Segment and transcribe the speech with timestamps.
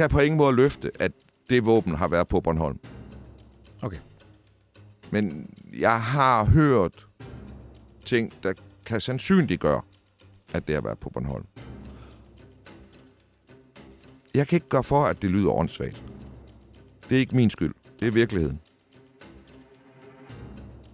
[0.00, 1.12] Kan på ingen måde løfte, at
[1.50, 2.78] det våben har været på Bornholm.
[3.82, 3.98] Okay.
[5.10, 7.06] Men jeg har hørt
[8.04, 8.52] ting, der
[8.86, 9.82] kan sandsynliggøre,
[10.52, 11.46] at det har været på Bornholm.
[14.34, 16.02] Jeg kan ikke gøre for, at det lyder åndssvagt.
[17.08, 17.74] Det er ikke min skyld.
[18.00, 18.60] Det er virkeligheden.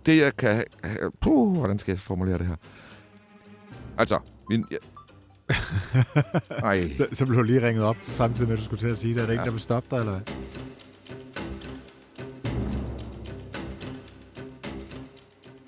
[0.06, 0.64] Det, jeg kan...
[1.20, 2.56] Puh, hvordan skal jeg formulere det her?
[3.98, 4.18] Altså,
[4.50, 4.66] min...
[6.50, 8.96] Ej, Så, så blev du lige ringet op, samtidig med, at du skulle til at
[8.98, 9.20] sige det.
[9.22, 9.44] Er der ikke, Ja.
[9.44, 10.34] der vil stoppe dig, eller hvad?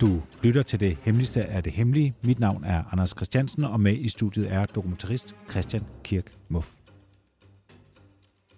[0.01, 2.13] Du lytter til det hemmeligste af det hemmelige.
[2.23, 6.75] Mit navn er Anders Christiansen, og med i studiet er dokumentarist Christian Kirk Muff.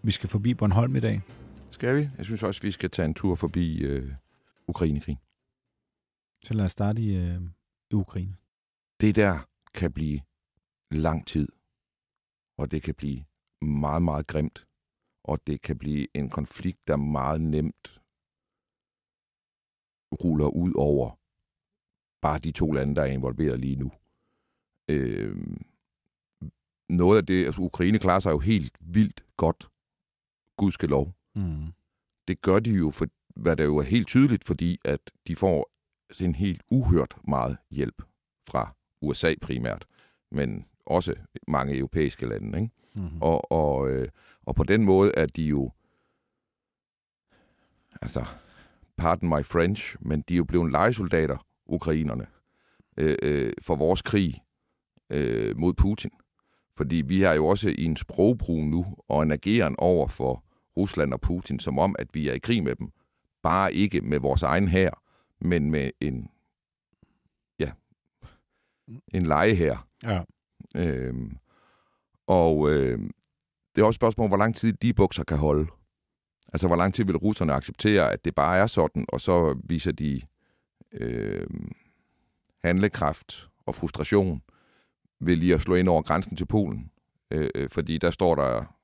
[0.04, 1.22] Vi skal forbi Bornholm i dag.
[1.72, 2.10] skal vi?
[2.18, 4.12] Jeg synes også, vi skal tage en tur forbi øh,
[4.68, 5.20] Ukrainekrigen.
[6.44, 7.42] Så lad os starte i, øh,
[7.92, 8.36] i Ukraine.
[9.02, 9.40] det der
[9.74, 10.20] kan blive
[10.92, 11.48] lang tid,
[12.58, 13.26] og det kan blive
[13.62, 14.68] meget, meget grimt,
[15.24, 18.02] og det kan blive en konflikt, der meget nemt
[20.24, 21.22] ruller ud over
[22.22, 23.92] bare de to lande, der er involveret lige nu.
[24.90, 25.36] Øh,
[26.90, 29.70] noget af det, altså Ukraine klarer sig jo helt vildt godt,
[30.58, 31.14] gudskelov.
[31.36, 31.74] Mm.
[32.28, 35.72] Det gør de jo, for, hvad der jo er helt tydeligt, fordi at de får
[36.20, 38.02] en helt uhørt meget hjælp
[38.48, 39.86] fra USA primært,
[40.32, 41.16] men også
[41.48, 42.60] mange europæiske lande.
[42.60, 42.72] Ikke?
[42.94, 43.22] Mm-hmm.
[43.22, 44.08] Og, og, øh,
[44.46, 45.72] og på den måde er de jo,
[48.02, 48.26] altså,
[48.98, 52.28] pardon my French, men de er jo blevet legesoldater, ukrainerne,
[52.98, 54.44] øh, øh, for vores krig
[55.10, 56.12] øh, mod Putin.
[56.78, 60.44] Fordi vi har jo også i en sprogbrug nu, og en ageren over for
[60.78, 62.92] Rusland og Putin, som om, at vi er i krig med dem.
[63.44, 65.04] Bare ikke med vores egen hær,
[65.42, 66.30] men med en,
[67.60, 67.72] ja,
[69.08, 69.88] en lege her.
[70.04, 70.24] Ja.
[70.76, 71.38] Øhm,
[72.28, 73.00] og øh,
[73.76, 75.68] det er også et spørgsmål, hvor lang tid de bukser kan holde.
[76.54, 79.92] Altså, hvor lang tid vil russerne acceptere, at det bare er sådan, og så viser
[79.92, 80.22] de
[80.92, 81.48] øh,
[82.64, 84.42] handlekraft og frustration
[85.20, 86.92] ved lige at slå ind over grænsen til Polen.
[87.32, 88.78] Øh, øh, fordi der står der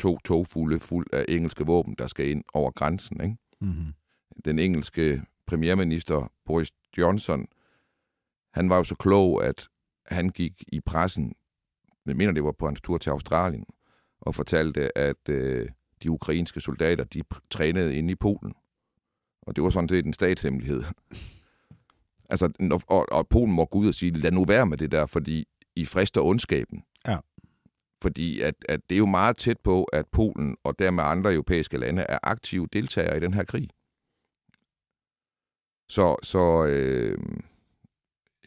[0.00, 3.20] to togfulde fuld af engelske våben, der skal ind over grænsen.
[3.20, 3.36] Ikke?
[3.60, 3.94] Mm-hmm.
[4.44, 7.46] den engelske premierminister Boris Johnson,
[8.52, 9.68] han var jo så klog, at
[10.08, 11.34] han gik i pressen,
[12.06, 13.64] jeg mener det var på hans tur til Australien,
[14.20, 15.68] og fortalte, at øh,
[16.02, 18.54] de ukrainske soldater, de trænede inde i Polen.
[19.42, 20.84] Og det var sådan set en statshemmelighed.
[22.30, 24.90] altså, når- og, og Polen må gå ud og sige, lad nu være med det
[24.90, 25.44] der, fordi
[25.76, 26.82] I frister ondskaben.
[27.06, 27.18] Ja.
[28.02, 31.78] Fordi at, at det er jo meget tæt på, at Polen og dermed andre europæiske
[31.78, 33.68] lande er aktive deltagere i den her krig.
[35.88, 37.18] Så, så øh,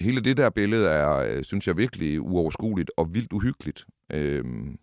[0.02, 3.86] hele det der billede er, øh, synes jeg, virkelig uoverskueligt og vildt uhyggeligt.
[4.12, 4.80] Øhm,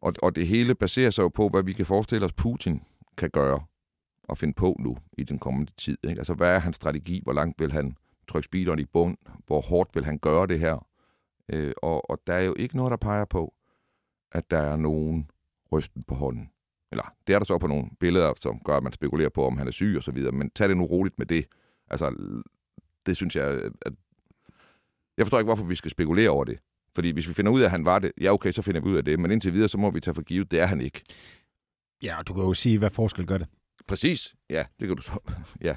[0.00, 2.82] og, og det hele baserer sig jo på, hvad vi kan forestille os, Putin
[3.16, 3.60] kan gøre
[4.22, 5.98] og finde på nu i den kommende tid.
[6.04, 6.20] Ikke?
[6.20, 7.20] Altså, hvad er hans strategi?
[7.22, 7.96] Hvor langt vil han
[8.28, 9.16] trykke speederen i bund?
[9.46, 10.86] Hvor hårdt vil han gøre det her?
[11.48, 13.54] Øh, og, og der er jo ikke noget, der peger på,
[14.32, 15.30] at der er nogen
[15.72, 16.50] rysten på hånden.
[16.92, 19.58] Eller det er der så på nogle billeder, som gør, at man spekulerer på, om
[19.58, 20.32] han er syg og så videre.
[20.32, 21.46] Men tag det nu roligt med det.
[21.90, 22.16] Altså,
[23.06, 23.70] det synes jeg...
[23.82, 23.92] At
[25.16, 26.58] jeg forstår ikke, hvorfor vi skal spekulere over det.
[26.94, 28.88] Fordi hvis vi finder ud af, at han var det, ja okay, så finder vi
[28.88, 29.20] ud af det.
[29.20, 31.02] Men indtil videre, så må vi tage for givet, det er han ikke.
[32.02, 33.46] Ja, og du kan jo sige, hvad forskel gør det.
[33.86, 34.34] Præcis.
[34.50, 35.18] Ja, det kan du så.
[35.68, 35.76] ja.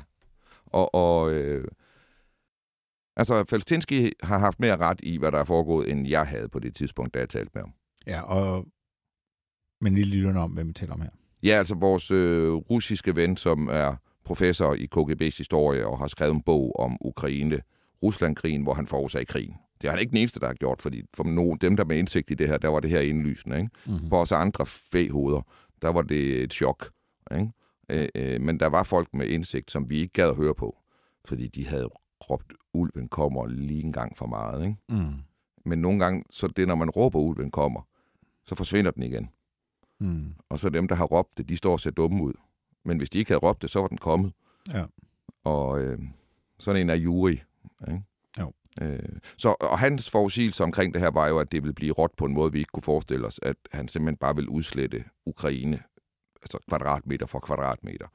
[0.65, 1.67] Og, og øh,
[3.15, 6.59] altså, Falstinski har haft mere ret i, hvad der er foregået, end jeg havde på
[6.59, 7.73] det tidspunkt, da jeg talte med ham.
[8.07, 8.65] Ja, og...
[9.81, 11.09] Men lige lytterne om, hvem vi taler om her.
[11.43, 13.95] Ja, altså vores øh, russiske ven, som er
[14.25, 17.61] professor i KGB's historie og har skrevet en bog om Ukraine,
[18.03, 19.55] Ruslandkrigen, hvor han forårsagde krigen.
[19.81, 21.97] Det er han ikke den eneste, der har gjort, fordi for nogen, dem, der med
[21.97, 23.57] indsigt i det her, der var det her indlysende.
[23.57, 23.69] Ikke?
[23.85, 24.09] Mm-hmm.
[24.09, 25.41] For os andre fæhoveder,
[25.81, 26.91] der var det et chok.
[27.31, 27.51] Ikke?
[27.89, 30.77] Øh, øh, men der var folk med indsigt, som vi ikke gad at høre på,
[31.25, 31.89] fordi de havde
[32.29, 34.65] råbt, ulven kommer lige en gang for meget.
[34.65, 34.77] Ikke?
[34.89, 35.13] Mm.
[35.65, 37.81] Men nogle gange, så det, når man råber, ulven kommer,
[38.45, 39.29] så forsvinder den igen.
[39.99, 40.33] Mm.
[40.49, 42.33] Og så dem, der har råbt det, de står og ser dumme ud.
[42.85, 44.33] Men hvis de ikke havde råbt det, så var den kommet.
[44.73, 44.85] Ja.
[45.43, 45.99] Og øh,
[46.59, 47.41] sådan en er Juri.
[47.87, 48.03] Ikke?
[48.39, 48.53] Jo.
[48.81, 52.11] Øh, så, og hans forudsigelse omkring det her var jo, at det ville blive råt
[52.17, 55.83] på en måde, vi ikke kunne forestille os, at han simpelthen bare ville udslette Ukraine,
[56.41, 58.07] altså kvadratmeter for kvadratmeter.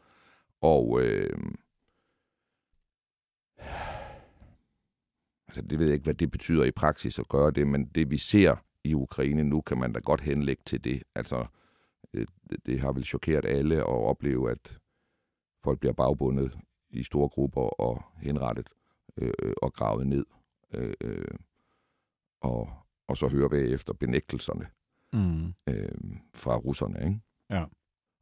[0.60, 1.38] Og øh,
[5.48, 8.10] altså det ved jeg ikke, hvad det betyder i praksis at gøre det, men det
[8.10, 11.02] vi ser i Ukraine nu, kan man da godt henlægge til det.
[11.14, 11.46] Altså,
[12.12, 12.28] det,
[12.66, 14.78] det har vel chokeret alle at opleve, at
[15.64, 16.58] folk bliver bagbundet
[16.90, 18.68] i store grupper og henrettet
[19.16, 20.24] øh, og gravet ned.
[20.74, 21.34] Øh, øh,
[22.40, 22.70] og,
[23.08, 24.66] og så høre bagefter benægtelserne
[25.12, 25.54] mm.
[25.68, 26.98] øh, fra russerne.
[26.98, 27.20] Ikke?
[27.50, 27.64] Ja.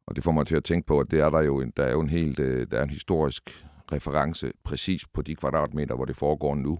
[0.07, 1.83] Og det får mig til at tænke på, at det er der jo en, der
[1.83, 6.05] er jo en helt, øh, der er en historisk reference præcis på de kvadratmeter, hvor
[6.05, 6.79] det foregår nu.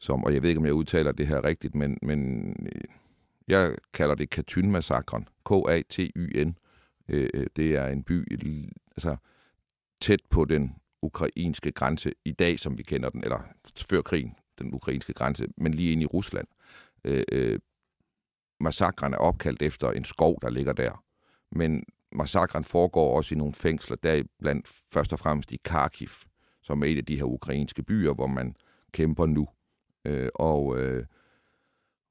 [0.00, 2.82] Som, og jeg ved ikke, om jeg udtaler det her rigtigt, men, men øh,
[3.48, 5.26] jeg kalder det Katyn-massakren.
[5.44, 6.56] K-A-T-Y-N.
[7.08, 8.32] Øh, øh, det er en by
[8.96, 9.16] altså,
[10.00, 13.40] tæt på den ukrainske grænse i dag, som vi kender den, eller
[13.90, 16.48] før krigen, den ukrainske grænse, men lige ind i Rusland.
[17.04, 17.58] Øh, øh,
[18.60, 21.04] massakren er opkaldt efter en skov, der ligger der.
[21.52, 26.08] Men massakren foregår også i nogle fængsler, der blandt først og fremmest i Kharkiv,
[26.62, 28.56] som er et af de her ukrainske byer, hvor man
[28.92, 29.48] kæmper nu.
[30.04, 31.06] Øh, og, øh,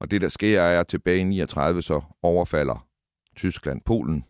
[0.00, 2.88] og det, der sker, er, at tilbage i 39 så overfalder
[3.36, 4.24] Tyskland Polen.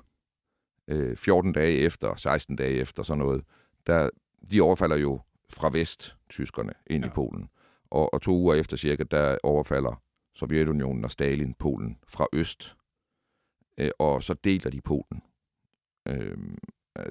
[0.88, 3.44] Øh, 14 dage efter, 16 dage efter sådan noget,
[3.86, 4.10] der,
[4.50, 7.10] de overfalder jo fra vest, tyskerne, ind ja.
[7.10, 7.48] i Polen.
[7.90, 10.02] Og, og to uger efter cirka, der overfalder
[10.34, 12.76] Sovjetunionen og Stalin Polen fra øst.
[13.78, 15.22] Øh, og så deler de Polen.
[16.08, 16.36] Øh,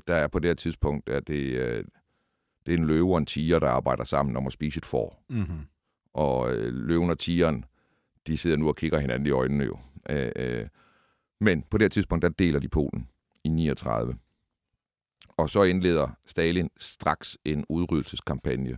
[0.07, 1.85] der er på det her tidspunkt, at det, øh,
[2.65, 5.23] det er en løve og en tiger, der arbejder sammen om at spise et får.
[5.29, 5.59] Mm-hmm.
[6.13, 7.65] Og øh, løven og tigeren,
[8.27, 9.79] de sidder nu og kigger hinanden i øjnene jo.
[10.09, 10.67] Øh, øh,
[11.39, 13.07] men på det her tidspunkt, der deler de Polen
[13.43, 14.17] i 39.
[15.37, 18.77] Og så indleder Stalin straks en udryddelseskampagne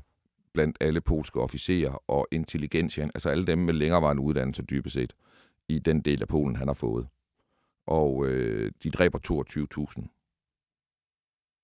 [0.54, 5.14] blandt alle polske officerer og intelligentien, altså alle dem med længerevarende uddannelse dybest set,
[5.68, 7.08] i den del af Polen, han har fået.
[7.86, 9.20] Og øh, de dræber
[10.00, 10.08] 22.000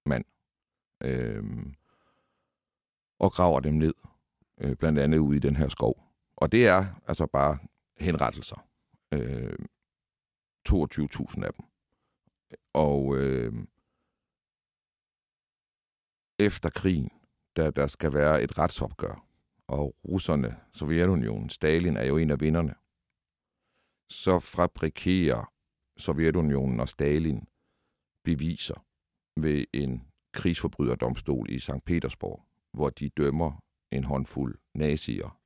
[0.06, 0.26] mand.
[1.04, 1.44] Øh,
[3.20, 3.94] og graver dem ned,
[4.58, 6.04] øh, blandt andet ude i den her skov.
[6.38, 7.58] Og det er altså bare
[7.98, 8.66] henrettelser.
[9.12, 9.58] Øh,
[10.70, 11.66] 22.000 af dem.
[12.74, 13.54] Og øh,
[16.40, 17.12] efter krigen,
[17.58, 19.26] da der skal være et retsopgør,
[19.68, 22.76] og russerne, Sovjetunionen, Stalin er jo en af vinderne,
[24.10, 25.54] så fabrikerer
[25.98, 27.48] Sovjetunionen og Stalin
[28.24, 28.86] beviser
[29.40, 31.86] ved en krigsforbryderdomstol i St.
[31.86, 35.40] Petersborg, hvor de dømmer en håndfuld nazier,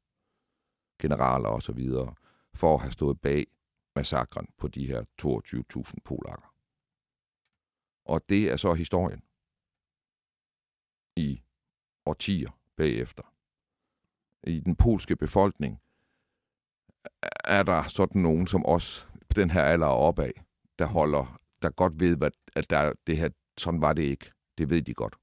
[1.02, 1.90] generaler osv.,
[2.56, 3.46] for at have stået bag
[3.96, 6.54] massakren på de her 22.000 polakker.
[8.06, 9.22] Og det er så historien
[11.16, 11.42] i
[12.06, 13.24] årtier bagefter.
[14.44, 15.80] I den polske befolkning
[17.44, 20.32] er der sådan nogen som os, den her alder opad,
[20.80, 24.32] der holder, der godt ved, hvad, at der, det her, sådan var det ikke.
[24.58, 25.16] Det ved de godt.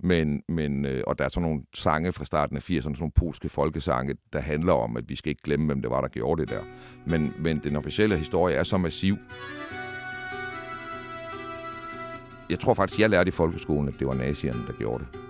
[0.00, 3.12] Men, men, øh, og der er sådan nogle sange fra starten af 80'erne, sådan nogle
[3.12, 6.42] polske folkesange, der handler om, at vi skal ikke glemme, hvem det var, der gjorde
[6.42, 6.62] det der.
[7.06, 9.16] Men, men den officielle historie er så massiv.
[12.50, 15.20] Jeg tror faktisk, jeg lærte i folkeskolen, at det var nazierne, der gjorde det.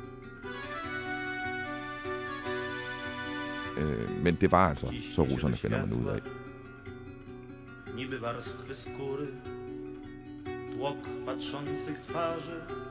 [3.79, 6.21] Øh, men det var altså, så russerne finder man ud af.
[7.97, 9.31] Niby warstwy skóry,
[10.77, 10.97] tłok
[11.27, 12.87] patrzących twarzy,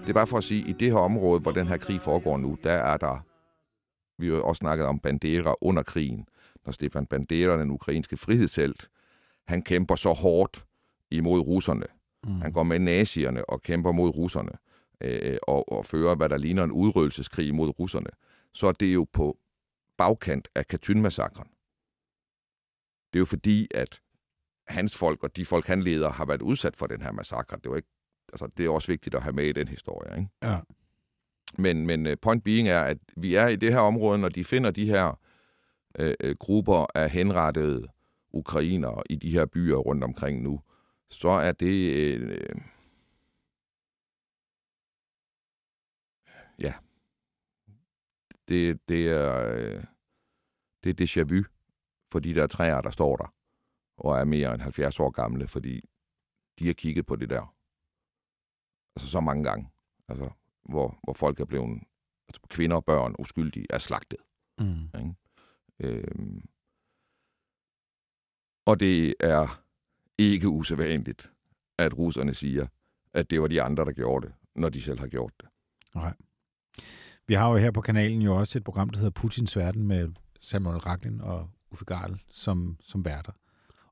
[0.00, 2.00] det er bare for at sige, at i det her område, hvor den her krig
[2.00, 3.24] foregår nu, der er der,
[4.18, 6.26] vi har også snakket om Bandera under krigen,
[6.66, 8.88] når Stefan Bandera, den ukrainske frihedshelt,
[9.46, 10.64] han kæmper så hårdt
[11.12, 11.86] imod russerne.
[12.26, 12.40] Mm.
[12.40, 14.52] Han går med nazierne og kæmper mod russerne
[15.00, 18.10] øh, og, og fører, hvad der ligner en udrydelseskrig mod russerne.
[18.52, 19.38] Så er det jo på
[19.98, 21.48] bagkant af Katyn-massakren.
[23.12, 24.00] Det er jo fordi, at
[24.68, 27.56] hans folk og de folk, han leder, har været udsat for den her massakre.
[27.62, 27.88] Det var ikke
[28.32, 30.18] altså, det er også vigtigt at have med i den historie.
[30.18, 30.30] Ikke?
[30.42, 30.58] Ja.
[31.58, 34.44] Men, men øh, point being er, at vi er i det her område, når de
[34.44, 35.20] finder de her
[35.98, 37.88] øh, øh, grupper af henrettede
[38.30, 40.60] ukrainere i de her byer rundt omkring nu,
[41.12, 41.92] så er det...
[41.94, 42.60] Øh,
[46.58, 46.74] ja.
[48.48, 49.54] Det, det er...
[49.54, 49.84] Øh,
[50.84, 51.44] det er déjà vu
[52.12, 53.34] for de der træer, der står der,
[53.96, 55.80] og er mere end 70 år gamle, fordi
[56.58, 57.54] de har kigget på det der
[58.96, 59.70] altså så mange gange,
[60.08, 60.30] altså,
[60.62, 61.82] hvor, hvor folk er blevet,
[62.28, 64.18] altså kvinder og børn uskyldige, er slagtet.
[64.58, 64.84] Mm.
[64.84, 65.14] Ikke?
[65.80, 66.48] Øhm,
[68.66, 69.61] og det er
[70.18, 71.32] ikke usædvanligt,
[71.78, 72.66] at russerne siger,
[73.14, 75.48] at det var de andre, der gjorde det, når de selv har gjort det.
[75.94, 76.14] Nej.
[77.26, 80.08] Vi har jo her på kanalen jo også et program, der hedder Putins Verden med
[80.40, 83.32] Samuel Raklin og Uffe Garl som, som værter.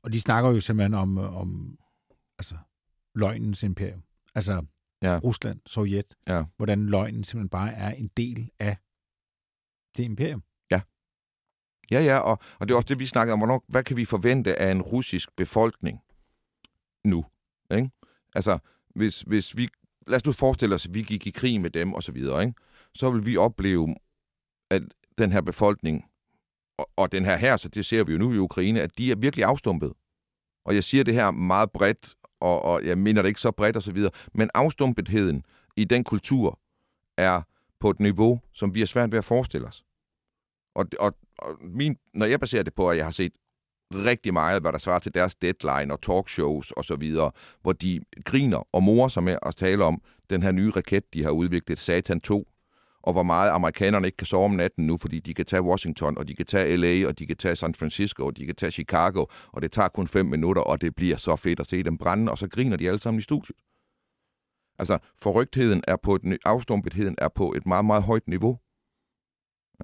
[0.03, 1.79] Og de snakker jo simpelthen om, om
[2.39, 2.55] altså,
[3.15, 4.03] løgnens imperium.
[4.35, 4.65] Altså
[5.03, 5.19] ja.
[5.19, 6.17] Rusland, Sovjet.
[6.29, 6.45] Ja.
[6.57, 8.77] Hvordan løgnen simpelthen bare er en del af
[9.97, 10.43] det imperium.
[10.71, 10.81] Ja.
[11.91, 13.39] Ja, ja, og, og det er også det, vi snakker om.
[13.39, 16.01] Hvornår, hvad kan vi forvente af en russisk befolkning
[17.05, 17.25] nu?
[17.75, 17.91] Ikke?
[18.35, 18.59] Altså,
[18.95, 19.69] hvis, hvis vi...
[20.07, 22.43] Lad os nu forestille os, at vi gik i krig med dem og så videre,
[22.43, 22.55] ikke?
[22.95, 23.95] så vil vi opleve,
[24.71, 24.83] at
[25.19, 26.05] den her befolkning
[26.79, 29.11] og, og den her her, så det ser vi jo nu i Ukraine, at de
[29.11, 29.93] er virkelig afstumpet.
[30.65, 33.77] Og jeg siger det her meget bredt, og, og jeg mener det ikke så bredt
[33.77, 35.45] og så videre, men afstumpetheden
[35.77, 36.61] i den kultur
[37.17, 37.43] er
[37.81, 39.85] på et niveau, som vi er svært ved at forestille os.
[40.75, 43.33] Og, og, og min, når jeg baserer det på, at jeg har set
[43.95, 47.31] rigtig meget, hvad der svarer til deres deadline og talkshows og så videre,
[47.63, 51.23] hvor de griner og morer sig med at tale om den her nye raket, de
[51.23, 52.49] har udviklet, Satan 2,
[53.03, 56.19] og hvor meget amerikanerne ikke kan sove om natten nu, fordi de kan tage Washington,
[56.19, 58.73] og de kan tage LA, og de kan tage San Francisco, og de kan tage
[58.73, 61.99] Chicago, og det tager kun fem minutter, og det bliver så fedt at se dem
[61.99, 63.57] brænde, og så griner de alle sammen i studiet.
[64.79, 68.59] Altså, forrygtheden er på et, afstumpetheden er på et meget, meget højt niveau.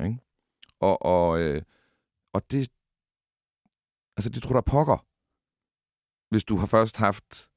[0.04, 0.18] Ikke?
[0.80, 1.62] Og, og, øh,
[2.32, 2.68] og det,
[4.16, 5.06] altså det tror der pokker,
[6.30, 7.49] hvis du har først haft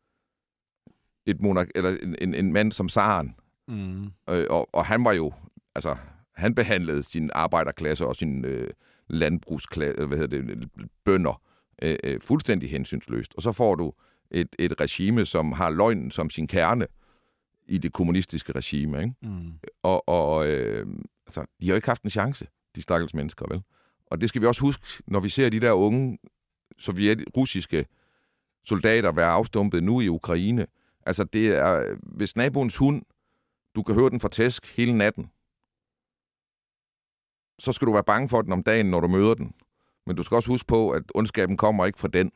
[1.26, 3.36] et monark, eller en, en, en mand som Saren,
[3.68, 4.06] mm.
[4.30, 5.34] øh, og, og han var jo
[5.76, 5.96] altså,
[6.36, 8.70] han behandlede sin arbejderklasse og sin øh,
[9.08, 10.70] landbrugsklasse, hvad hedder det,
[11.06, 11.42] bønder
[11.82, 13.36] øh, øh, fuldstændig hensynsløst.
[13.36, 13.94] Og så får du
[14.32, 16.88] et, et regime, som har løgnen som sin kerne
[17.68, 19.02] i det kommunistiske regime.
[19.02, 19.16] Ikke?
[19.22, 19.54] Mm.
[19.84, 20.88] Og, og øh,
[21.28, 23.62] altså, de har jo ikke haft en chance, de stakkels mennesker, vel?
[24.06, 26.18] Og det skal vi også huske, når vi ser de der unge
[26.78, 27.86] sovjet russiske
[28.66, 30.68] soldater være afstumpet nu i Ukraine.
[31.06, 33.02] Altså, det er, hvis naboens hund,
[33.76, 35.32] du kan høre den for tæsk hele natten,
[37.60, 39.54] så skal du være bange for den om dagen, når du møder den.
[40.06, 42.32] Men du skal også huske på, at ondskaben kommer ikke fra den.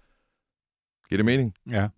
[1.08, 1.54] Giver det mening?
[1.70, 1.88] Ja.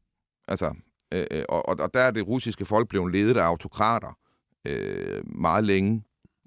[0.49, 0.75] Altså,
[1.15, 4.19] øh, øh, og, og der er det russiske folk blevet ledet af autokrater
[4.65, 6.03] øh, meget længe,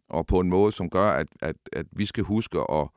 [0.09, 2.89] og på en måde, som gør, at, at, at vi skal huske at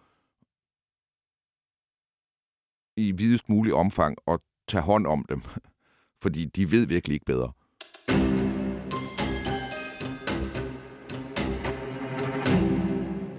[3.09, 5.43] i videst mulig omfang at tage hånd om dem.
[6.23, 7.53] Fordi de ved virkelig ikke bedre.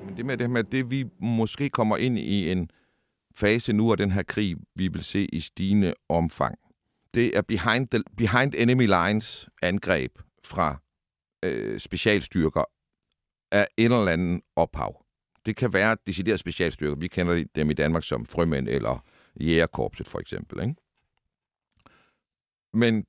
[0.06, 2.70] Men det med det med, det vi måske kommer ind i en
[3.36, 6.56] fase nu af den her krig, vi vil se i stigende omfang.
[7.14, 10.12] Det er behind, the, behind enemy lines angreb
[10.44, 10.82] fra
[11.46, 12.64] øh, specialstyrker
[13.52, 15.06] af en eller anden ophav.
[15.46, 16.96] Det kan være deciderede specialstyrker.
[16.96, 19.04] Vi kender dem i Danmark som frømænd eller
[19.40, 20.62] jægerkorpset for eksempel.
[20.62, 20.76] Ikke?
[22.74, 23.06] Men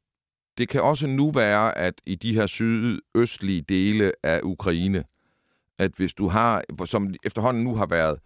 [0.58, 5.04] det kan også nu være, at i de her sydøstlige dele af Ukraine,
[5.78, 8.18] at hvis du har, som efterhånden nu har været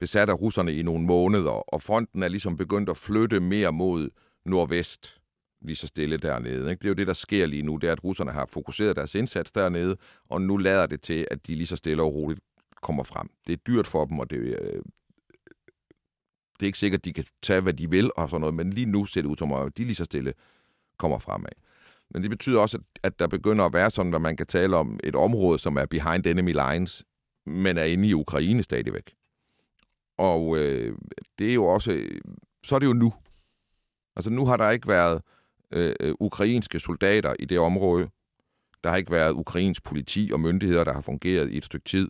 [0.00, 4.10] besat af russerne i nogle måneder, og fronten er ligesom begyndt at flytte mere mod
[4.44, 5.20] nordvest,
[5.60, 6.70] lige så stille dernede.
[6.70, 6.80] Ikke?
[6.80, 9.14] Det er jo det, der sker lige nu, det er, at russerne har fokuseret deres
[9.14, 9.96] indsats dernede,
[10.28, 12.40] og nu lader det til, at de lige så stille og roligt
[12.82, 13.30] kommer frem.
[13.46, 14.82] Det er dyrt for dem, og det, øh,
[16.60, 18.70] det er ikke sikkert, at de kan tage, hvad de vil og sådan noget, men
[18.70, 20.34] lige nu ser det ud som om, de lige så stille
[20.98, 21.50] kommer fremad.
[22.10, 25.00] Men det betyder også, at der begynder at være sådan, hvad man kan tale om
[25.04, 27.04] et område, som er behind enemy lines,
[27.46, 29.14] men er inde i Ukraine stadigvæk.
[30.18, 30.98] Og øh,
[31.38, 32.08] det er jo også,
[32.64, 33.14] så er det jo nu.
[34.16, 35.22] Altså nu har der ikke været
[35.70, 38.08] øh, øh ukrainske soldater i det område.
[38.84, 42.08] Der har ikke været ukrainsk politi og myndigheder, der har fungeret i et stykke tid.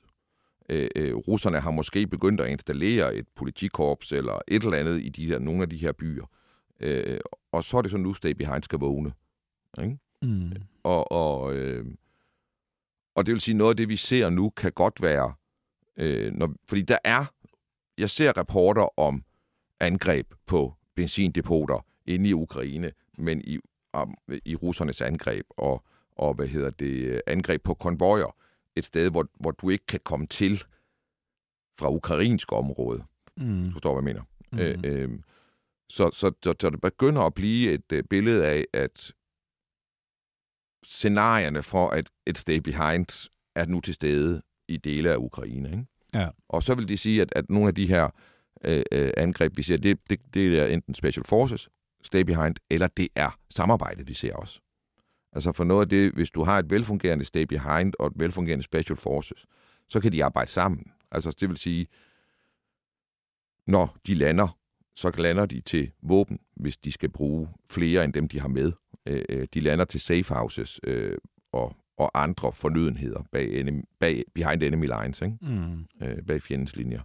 [0.68, 5.08] Øh, øh, russerne har måske begyndt at installere et politikorps eller et eller andet i
[5.08, 6.26] de der, nogle af de her byer.
[6.80, 7.20] Øh,
[7.52, 9.12] og så er det så nu, Stay Behind skal vågne.
[9.82, 9.98] Ikke?
[10.22, 10.52] Mm.
[10.82, 11.86] Og, og, øh,
[13.14, 15.32] og det vil sige, noget af det, vi ser nu, kan godt være,
[15.96, 17.24] øh, når, fordi der er,
[17.98, 19.24] jeg ser rapporter om
[19.80, 23.58] angreb på benzindepoter inde i Ukraine, men i,
[23.92, 28.36] om, i russernes angreb, og, og hvad hedder det, angreb på konvojer,
[28.76, 30.64] et sted, hvor, hvor du ikke kan komme til
[31.78, 33.04] fra ukrainsk område.
[33.36, 33.64] Mm.
[33.64, 34.22] Du forstår, hvad jeg mener.
[34.52, 34.58] Mm.
[34.58, 35.18] Øh, øh,
[35.88, 39.12] så, så, så, så det begynder at blive et øh, billede af, at
[40.84, 45.70] scenarierne for, at et stay behind er nu til stede i dele af Ukraine.
[45.70, 45.86] Ikke?
[46.14, 46.28] Ja.
[46.48, 48.10] Og så vil det sige, at, at nogle af de her
[48.64, 51.68] øh, øh, angreb, vi ser, det, det, det er enten Special Forces,
[52.02, 54.60] Stay Behind, eller det er samarbejdet, vi ser også.
[55.34, 58.64] Altså for noget af det, hvis du har et velfungerende Stay Behind og et velfungerende
[58.64, 59.46] Special Forces,
[59.88, 60.86] så kan de arbejde sammen.
[61.10, 61.86] Altså det vil sige,
[63.66, 64.58] når de lander,
[64.96, 68.72] så lander de til våben, hvis de skal bruge flere end dem, de har med.
[69.06, 71.18] Øh, øh, de lander til safe houses, øh,
[71.52, 75.36] og og andre fornødenheder bag, enemy, bag behind enemy lines, ikke?
[75.40, 75.86] Mm.
[76.26, 77.02] Bag fjendens linjer.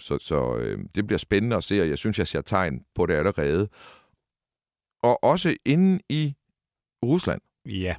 [0.00, 0.56] Så så
[0.94, 3.68] det bliver spændende at se, og jeg synes, jeg ser tegn på det allerede.
[5.02, 6.34] Og også inde i
[7.04, 7.40] Rusland.
[7.66, 7.96] Ja.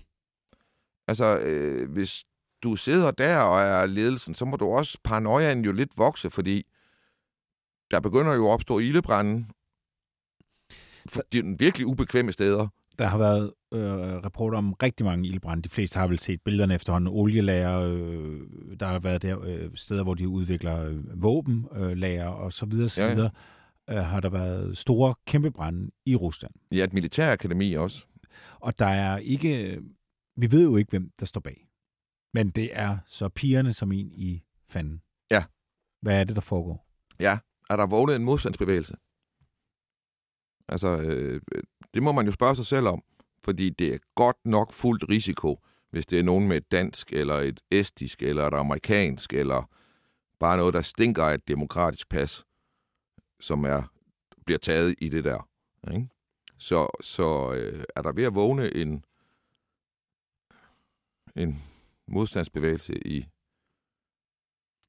[1.07, 2.23] Altså, øh, hvis
[2.63, 6.65] du sidder der og er ledelsen, så må du også paranoiaen jo lidt vokse, fordi
[7.91, 9.45] der begynder jo at opstå ildebrænde.
[11.09, 12.67] For de er virkelig ubekvemme steder.
[12.99, 15.63] Der har været øh, rapporter om rigtig mange ildbrænde.
[15.63, 17.07] De fleste har vel set billederne efterhånden.
[17.13, 18.39] Olielager, øh,
[18.79, 22.89] der har været der øh, steder, hvor de udvikler øh, våbenlager øh, og så videre,
[22.89, 23.13] så Ja, ja.
[23.13, 23.29] videre.
[23.89, 26.51] Øh, har der været store kæmpe brænde i Rusland.
[26.71, 28.05] Ja, et militærakademi også.
[28.59, 29.81] Og der er ikke...
[30.35, 31.67] Vi ved jo ikke, hvem der står bag.
[32.33, 35.01] Men det er så pigerne som en i fanden.
[35.31, 35.43] Ja.
[36.01, 36.87] Hvad er det, der foregår?
[37.19, 38.95] Ja, er der vågnet en modstandsbevægelse?
[40.67, 41.41] Altså, øh,
[41.93, 43.03] det må man jo spørge sig selv om,
[43.43, 45.59] fordi det er godt nok fuldt risiko,
[45.89, 49.69] hvis det er nogen med et dansk, eller et estisk, eller et amerikansk, eller
[50.39, 52.45] bare noget, der stinker af et demokratisk pas,
[53.39, 53.83] som er,
[54.45, 55.49] bliver taget i det der.
[55.91, 56.07] Ikke?
[56.61, 59.05] Så, så øh, er der ved at vågne en,
[61.35, 61.63] en
[62.07, 63.25] modstandsbevægelse i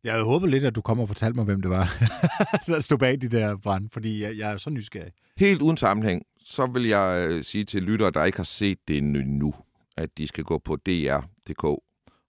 [0.05, 1.89] Jeg havde håbet lidt, at du kommer og fortalte mig, hvem det var,
[2.67, 5.13] der stod bag de der brænde, fordi jeg, jeg er så nysgerrig.
[5.37, 8.99] Helt uden sammenhæng, så vil jeg øh, sige til lyttere, der ikke har set det
[8.99, 9.55] endnu,
[9.97, 11.65] at de skal gå på DR.dk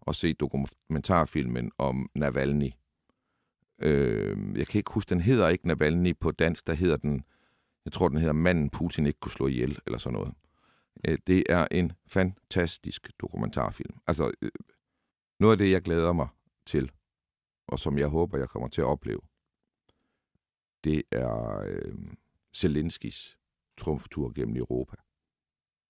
[0.01, 2.71] og se dokumentarfilmen om Navalny.
[3.81, 7.23] Øh, jeg kan ikke huske, den hedder ikke Navalny på dansk, der hedder den,
[7.85, 10.33] jeg tror, den hedder Manden Putin ikke kunne slå ihjel, eller sådan noget.
[11.07, 13.97] Øh, det er en fantastisk dokumentarfilm.
[14.07, 14.51] Altså, øh,
[15.39, 16.27] noget af det, jeg glæder mig
[16.65, 16.91] til,
[17.67, 19.21] og som jeg håber, jeg kommer til at opleve,
[20.83, 21.95] det er øh,
[22.55, 23.37] Zelenskis
[23.77, 24.95] trumftur gennem Europa,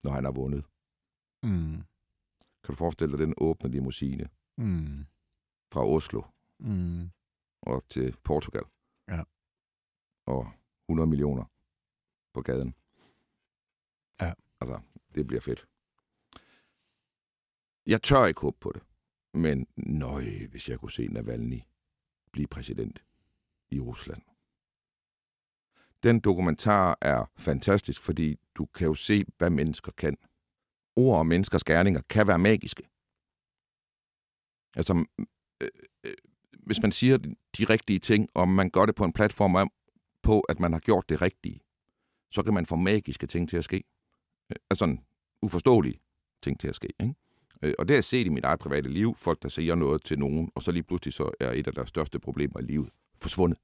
[0.04, 0.66] når han har vundet.
[1.44, 1.84] Mm.
[2.64, 5.06] Kan du forestille dig den åbne limousine Mm.
[5.72, 6.22] fra Oslo
[6.60, 7.10] Mm.
[7.62, 8.64] og til Portugal?
[9.08, 9.24] Ja.
[10.26, 10.52] Og
[10.90, 11.46] 100 millioner
[12.34, 12.76] på gaden.
[14.22, 14.34] Ja.
[14.62, 14.80] Altså,
[15.16, 15.68] det bliver fedt.
[17.86, 18.82] Jeg tør ikke håbe på det.
[19.34, 21.62] Men nøj, hvis jeg kunne se Navalny
[22.32, 23.04] blive præsident
[23.72, 24.22] i Rusland.
[26.04, 30.18] Den dokumentar er fantastisk, fordi du kan jo se, hvad mennesker kan.
[30.96, 32.84] Ord og menneskers gerninger kan være magiske.
[34.76, 35.06] Altså,
[35.62, 35.68] øh,
[36.04, 36.14] øh,
[36.66, 37.18] hvis man siger
[37.58, 39.72] de rigtige ting, og man gør det på en platform
[40.24, 41.62] på, at man har gjort det rigtige,
[42.34, 43.84] så kan man få magiske ting til at ske.
[44.50, 45.00] Øh, Altså sådan
[45.42, 46.00] uforståelige
[46.44, 46.94] ting til at ske.
[47.00, 47.16] Ikke?
[47.62, 50.04] Øh, Og det har jeg set i mit eget private liv, folk der siger noget
[50.06, 52.90] til nogen, og så lige pludselig så er et af deres største problemer i livet
[53.22, 53.60] forsvundet.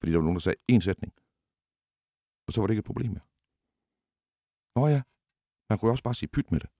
[0.00, 1.12] Fordi der var nogen, der sagde en sætning.
[2.46, 3.24] Og så var det ikke et problem mere.
[4.76, 5.02] Nå ja,
[5.70, 6.70] man kunne også bare sige pyt med det.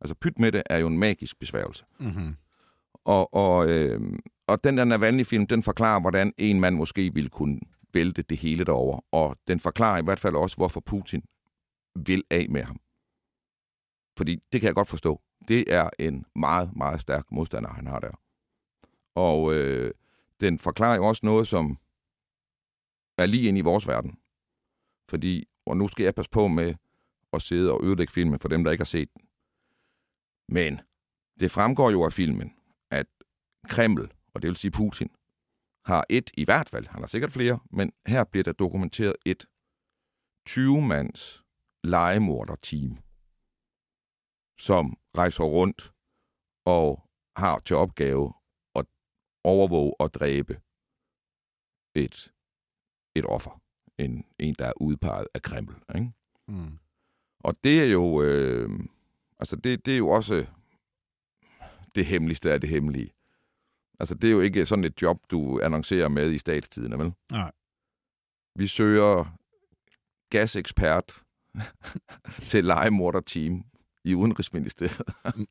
[0.00, 1.84] Altså pyt med det er jo en magisk besværgelse.
[1.98, 2.36] Mm-hmm.
[3.04, 7.60] Og, og, øh, og den der Navalny-film, den forklarer, hvordan en mand måske ville kunne
[7.92, 9.00] vælte det hele derover.
[9.12, 11.22] Og den forklarer i hvert fald også, hvorfor Putin
[12.06, 12.80] vil af med ham.
[14.16, 15.22] Fordi det kan jeg godt forstå.
[15.48, 18.20] Det er en meget, meget stærk modstander, han har der.
[19.14, 19.94] Og øh,
[20.40, 21.78] den forklarer jo også noget, som
[23.18, 24.18] er lige ind i vores verden.
[25.08, 26.74] Fordi, og nu skal jeg passe på med
[27.32, 29.22] at sidde og ødelægge filmen for dem, der ikke har set den.
[30.48, 30.80] Men
[31.40, 32.54] det fremgår jo af filmen,
[32.90, 33.06] at
[33.68, 35.10] Kreml, og det vil sige Putin,
[35.88, 39.46] har et i hvert fald, han har sikkert flere, men her bliver der dokumenteret et
[40.48, 41.44] 20-mands
[41.84, 42.98] legemorder-team,
[44.58, 45.92] som rejser rundt
[46.64, 48.32] og har til opgave
[48.74, 48.86] at
[49.44, 50.60] overvåge og dræbe
[51.94, 52.32] et,
[53.14, 53.62] et offer.
[53.98, 55.76] En, en, der er udpeget af Kreml.
[55.94, 56.12] Ikke?
[56.48, 56.78] Mm.
[57.40, 58.70] Og det er jo, øh,
[59.38, 60.46] altså det, det er jo også
[61.94, 63.12] det hemmeligste af det hemmelige.
[64.00, 67.12] Altså det er jo ikke sådan et job, du annoncerer med i statstiden, vel?
[67.32, 67.52] Nej.
[68.56, 69.36] Vi søger
[70.30, 71.22] gasekspert
[72.50, 73.64] til legemorder-team
[74.04, 75.02] i Udenrigsministeriet.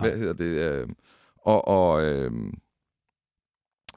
[0.00, 0.70] Hvad hedder det?
[0.70, 0.88] øh,
[1.36, 2.32] Og, og øh,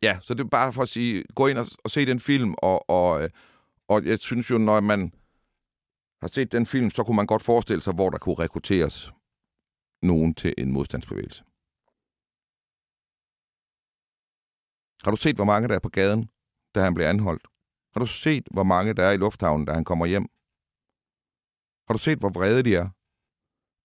[0.04, 2.56] ja, så det er bare for at sige, gå ind og, og se den film,
[2.58, 3.30] og, og, øh,
[3.88, 5.14] og jeg synes jo, når man
[6.22, 9.12] har set den film, så kunne man godt forestille sig, hvor der kunne rekrutteres
[10.02, 11.44] nogen til en modstandsbevægelse.
[15.04, 16.30] Har du set, hvor mange der er på gaden,
[16.76, 17.48] da han bliver anholdt?
[17.94, 20.28] Har du set, hvor mange der er i lufthavnen, da han kommer hjem?
[21.88, 22.90] Har du set, hvor vrede de er?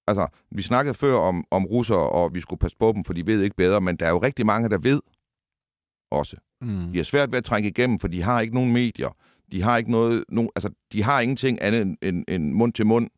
[0.06, 3.26] Altså, vi snakkede før om, om russere, og vi skulle passe på dem, for de
[3.26, 5.00] ved ikke bedre, men der er jo rigtig mange, der ved
[6.10, 6.36] også.
[6.60, 6.92] Mm.
[6.92, 9.16] De har svært ved at trænge igennem, for de har ikke nogen medier.
[9.52, 12.86] De har ikke noget, no, altså, de har ingenting andet end, end, end mund til
[12.86, 13.10] mund,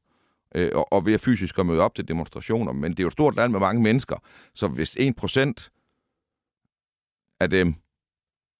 [0.54, 2.72] øh, og, og ved at fysisk at møde op til demonstrationer.
[2.72, 4.16] Men det er jo et stort land med mange mennesker,
[4.54, 5.70] så hvis 1%
[7.40, 7.74] af dem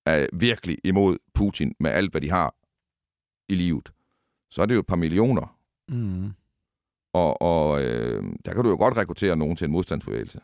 [0.07, 2.55] er virkelig imod Putin med alt, hvad de har
[3.49, 3.93] i livet,
[4.51, 5.59] så er det jo et par millioner.
[5.89, 6.33] Mm.
[7.13, 10.41] Og, og øh, der kan du jo godt rekruttere nogen til en modstandsbevægelse.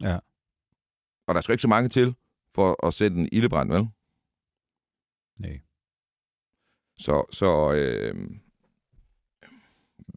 [0.00, 0.18] Ja.
[1.26, 2.14] Og der skal ikke så mange til
[2.54, 3.88] for at sætte en ildebrand, vel?
[5.38, 5.60] Nej.
[6.98, 8.30] Så, så øh,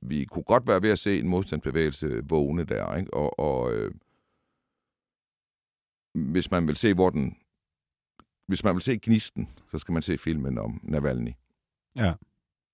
[0.02, 3.14] vi kunne godt være ved at se en modstandsbevægelse vågne der, ikke?
[3.14, 3.92] Og, og øh,
[6.14, 7.38] hvis man vil se, hvor den...
[8.48, 11.32] Hvis man vil se gnisten, så skal man se filmen om Navalny.
[11.96, 12.14] Ja.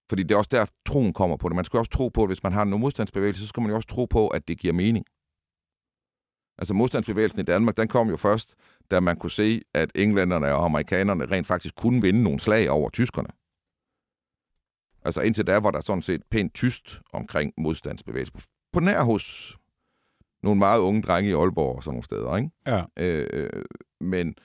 [0.10, 1.56] Fordi det er også der, troen kommer på det.
[1.56, 3.76] Man skal også tro på, at hvis man har en modstandsbevægelse, så skal man jo
[3.76, 5.06] også tro på, at det giver mening.
[6.58, 8.56] Altså modstandsbevægelsen i Danmark, den kom jo først,
[8.91, 12.89] da man kunne se, at englænderne og amerikanerne rent faktisk kunne vinde nogle slag over
[12.89, 13.30] tyskerne.
[15.06, 18.41] Altså indtil da var der sådan set pænt tyst omkring modstandsbevægelsen.
[18.74, 19.58] På nær hos
[20.45, 22.49] nogle meget unge drenge i Aalborg og sådan nogle steder, ikke?
[22.67, 22.84] Ja.
[22.99, 23.65] Øh, øh,
[24.01, 24.36] men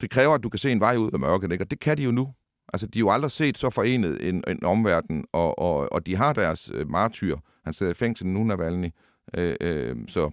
[0.00, 1.64] det kræver, at du kan se en vej ud af mørket, ikke?
[1.64, 2.34] og det kan de jo nu.
[2.72, 6.16] Altså, de har jo aldrig set så forenet en, en omverden, og, og, og de
[6.16, 7.36] har deres øh, martyr.
[7.64, 8.90] Han sidder i fængsel nu, Navalny.
[9.34, 10.30] Øh, øh, så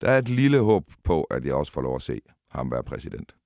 [0.00, 2.20] der er et lille håb på, at jeg også får lov at se
[2.50, 3.36] ham være præsident.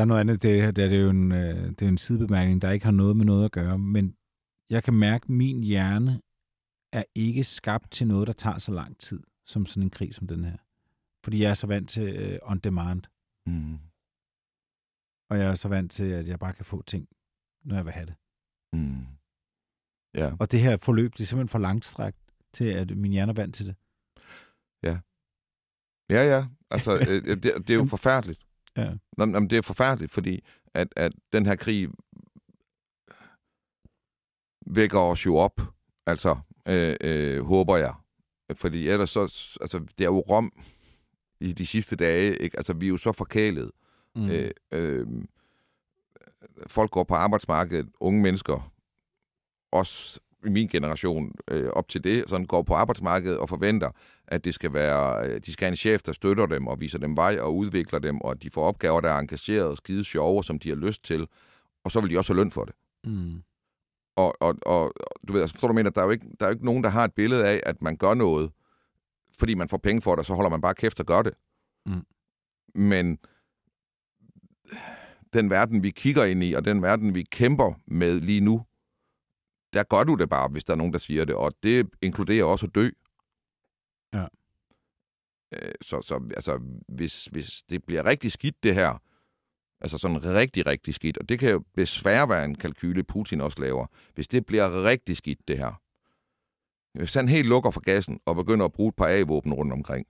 [0.00, 1.98] Der er noget andet, det, her, det, er, det jo en, øh, det er en
[1.98, 4.16] sidebemærkning, der ikke har noget med noget at gøre, men
[4.70, 6.20] jeg kan mærke, at min hjerne
[6.92, 10.26] er ikke skabt til noget, der tager så lang tid, som sådan en krig som
[10.26, 10.56] den her.
[11.24, 13.02] Fordi jeg er så vant til øh, on demand,
[13.46, 13.78] Mm.
[15.30, 17.08] og jeg er så vant til, at jeg bare kan få ting,
[17.64, 18.14] når jeg vil have det.
[18.72, 19.06] Mm.
[20.14, 20.36] Ja.
[20.40, 22.18] Og det her forløb, det er simpelthen for langstrækt
[22.52, 23.76] til, at min hjerne er vant til det.
[26.10, 26.46] Ja, ja.
[26.70, 28.46] Altså, øh, det, det er jo forfærdeligt.
[28.76, 28.92] Ja.
[29.16, 31.88] Nå, men det er forfærdeligt, fordi at, at den her krig
[34.66, 35.60] vækker os jo op.
[36.06, 37.94] Altså, øh, øh, håber jeg.
[38.54, 39.20] Fordi ellers så,
[39.60, 40.52] altså, det er jo Rom
[41.40, 42.56] i de sidste dage, ikke?
[42.56, 43.70] Altså, vi er jo så forkælet.
[44.14, 44.30] Mm.
[44.30, 45.06] Øh, øh,
[46.66, 48.72] folk går på arbejdsmarkedet, unge mennesker,
[49.72, 53.90] også min generation, øh, op til det, sådan går på arbejdsmarkedet og forventer,
[54.26, 56.98] at det skal være, øh, de skal have en chef, der støtter dem og viser
[56.98, 60.04] dem vej og udvikler dem, og at de får opgaver, der er engageret og skide
[60.04, 61.26] sjove, som de har lyst til,
[61.84, 62.74] og så vil de også have løn for det.
[63.06, 63.42] Mm.
[64.16, 64.92] Og, og, og
[65.28, 66.84] du ved, altså, forstår du, mener, der er, jo ikke, der er jo ikke nogen,
[66.84, 68.50] der har et billede af, at man gør noget,
[69.38, 71.34] fordi man får penge for det, og så holder man bare kæft og gør det.
[71.86, 72.02] Mm.
[72.74, 73.18] Men
[75.32, 78.62] den verden, vi kigger ind i, og den verden, vi kæmper med lige nu,
[79.72, 81.34] der gør du det bare, hvis der er nogen, der siger det.
[81.34, 82.88] Og det inkluderer også at dø.
[84.12, 84.26] Ja.
[85.54, 89.02] Øh, Så, så altså, hvis, hvis det bliver rigtig skidt, det her,
[89.80, 93.60] altså sådan rigtig, rigtig skidt, og det kan jo desværre være en kalkyle, Putin også
[93.60, 95.80] laver, hvis det bliver rigtig skidt, det her,
[96.98, 100.06] hvis han helt lukker for gassen og begynder at bruge et par A-våben rundt omkring,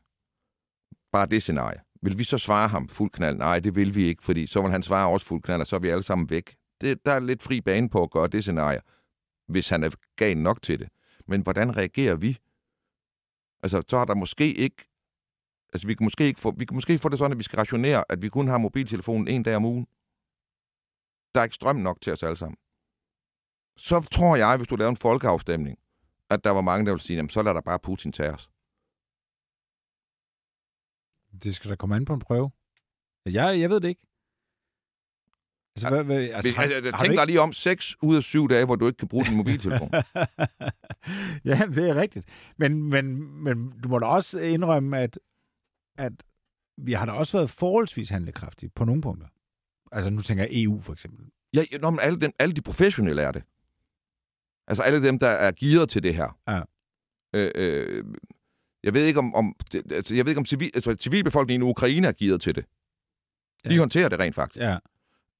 [1.13, 3.37] bare det scenarie, vil vi så svare ham fuld knald?
[3.37, 5.77] Nej, det vil vi ikke, fordi så vil han svare også fuld knald, og så
[5.77, 6.57] er vi alle sammen væk.
[6.81, 8.81] Det, der er lidt fri bane på at gøre det scenarie,
[9.51, 10.89] hvis han er gal nok til det.
[11.27, 12.39] Men hvordan reagerer vi?
[13.63, 14.87] Altså, så har der måske ikke...
[15.73, 17.57] Altså, vi kan måske, ikke få, vi kan måske få det sådan, at vi skal
[17.57, 19.87] rationere, at vi kun har mobiltelefonen en dag om ugen.
[21.35, 22.57] Der er ikke strøm nok til os alle sammen.
[23.77, 25.79] Så tror jeg, hvis du laver en folkeafstemning,
[26.31, 28.51] at der var mange, der ville sige, jamen, så lader der bare Putin tage os.
[31.43, 32.51] Det skal da komme an på en prøve.
[33.27, 34.07] Jeg, jeg ved det ikke.
[35.77, 38.23] Altså, hvad, hvad, altså, har, altså, har tænk ikke- dig lige om 6 ud af
[38.23, 39.91] 7 dage, hvor du ikke kan bruge din mobiltelefon.
[41.51, 42.27] ja, det er rigtigt.
[42.59, 45.19] Men, men, men du må da også indrømme, at,
[45.99, 46.13] at
[46.79, 49.27] vi har da også været forholdsvis handlekraftige på nogle punkter.
[49.93, 51.27] Altså nu tænker jeg EU for eksempel.
[51.55, 53.43] Ja, nå, men alle, den, alle de professionelle er det.
[54.67, 56.39] Altså alle dem, der er gearet til det her.
[56.49, 56.61] Ja.
[57.35, 58.05] Øh, øh,
[58.85, 59.55] jeg ved ikke om, om
[59.91, 62.65] altså, jeg ved ikke om civil, altså, civilbefolkningen i Ukraine er gearet til det.
[63.65, 63.79] De Ja.
[63.79, 64.61] håndterer det rent faktisk.
[64.63, 64.79] Ja,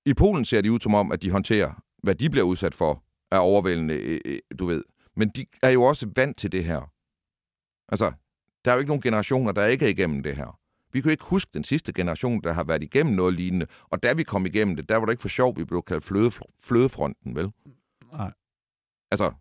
[0.07, 3.05] I Polen ser de ud som om, at de håndterer, hvad de bliver udsat for,
[3.31, 4.85] er overvældende, øh, øh, du ved.
[5.17, 6.93] Men de er jo også vant til det her.
[7.89, 8.13] Altså,
[8.65, 10.59] der er jo ikke nogen generationer, der ikke er igennem det her.
[10.93, 13.67] Vi kan jo ikke huske den sidste generation, der har været igennem noget lignende.
[13.83, 16.05] Og da vi kom igennem det, der var det ikke for sjov, vi blev kaldt
[16.05, 17.53] fløde, flødefronten, vel?
[18.13, 18.33] nej.
[19.11, 19.33] Altså,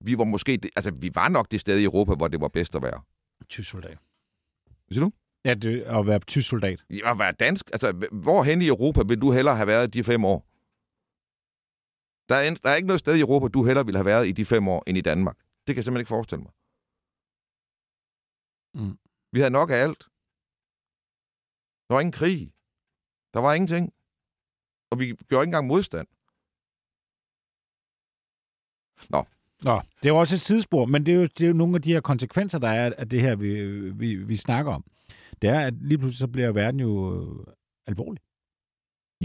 [0.00, 2.48] vi var måske, det, altså, vi var nok det sted i Europa, hvor det var
[2.48, 3.00] bedst at være.
[3.48, 3.98] Tysk soldat.
[4.86, 5.12] Hvad siger du?
[5.44, 6.84] Ja, det, at være tysk soldat.
[7.04, 7.70] At være dansk?
[7.72, 10.46] Altså, hvor hen i Europa vil du hellere have været de fem år?
[12.28, 14.28] Der er, en, der er ikke noget sted i Europa, du hellere ville have været
[14.28, 15.36] i de fem år, end i Danmark.
[15.38, 16.52] Det kan jeg simpelthen ikke forestille mig.
[18.74, 18.98] Mm.
[19.32, 20.02] Vi havde nok af alt.
[21.88, 22.52] Der var ingen krig.
[23.34, 23.92] Der var ingenting.
[24.90, 26.08] Og vi gjorde ikke engang modstand.
[29.10, 29.24] Nå.
[29.62, 31.74] Nå, det er jo også et sidespor, men det er jo, det er jo nogle
[31.74, 33.50] af de her konsekvenser, der er af det her, vi,
[33.90, 34.84] vi, vi snakker om.
[35.42, 37.46] Det er, at lige pludselig så bliver verden jo øh,
[37.86, 38.22] alvorlig.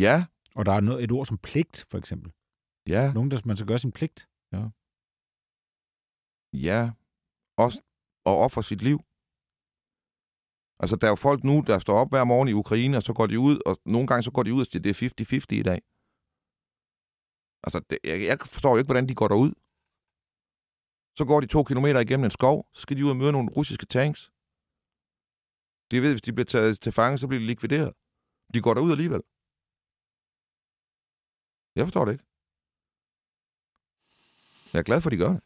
[0.06, 2.32] Ja, Og der er noget, et ord som pligt, for eksempel.
[2.88, 4.20] ja, Nogen, der man skal gøre sin pligt.
[6.68, 6.82] ja.
[7.66, 7.80] Også
[8.30, 8.98] at ofre sit liv.
[10.82, 13.14] Altså, der er jo folk nu, der står op hver morgen i Ukraine, og så
[13.20, 15.00] går de ud, og nogle gange så går de ud og siger, det er
[15.54, 15.80] 50-50 i dag.
[17.66, 19.52] Altså, det, jeg, jeg forstår jo ikke, hvordan de går derud.
[21.18, 23.50] Så går de to kilometer igennem en skov, så skal de ud og møde nogle
[23.58, 24.22] russiske tanks.
[25.92, 27.94] De ved, hvis de bliver taget til fange, så bliver de likvideret.
[28.54, 29.22] De går derud alligevel.
[31.76, 32.24] Jeg forstår det ikke.
[34.74, 35.42] Jeg er glad for, at de gør det.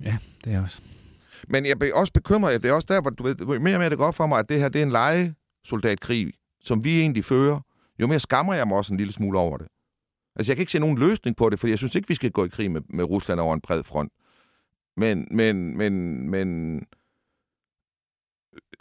[0.00, 0.82] Ja, det er også.
[1.48, 3.90] Men jeg er også bekymret, det er også der, hvor du ved, mere og mere
[3.90, 7.24] det går op for mig, at det her det er en legesoldatkrig, som vi egentlig
[7.24, 7.60] fører.
[7.98, 9.66] Jo mere skammer jeg mig også en lille smule over det.
[10.36, 12.30] Altså, jeg kan ikke se nogen løsning på det, for jeg synes ikke, vi skal
[12.30, 14.12] gå i krig med, med Rusland over en bred front.
[14.96, 16.80] Men, men, men, men...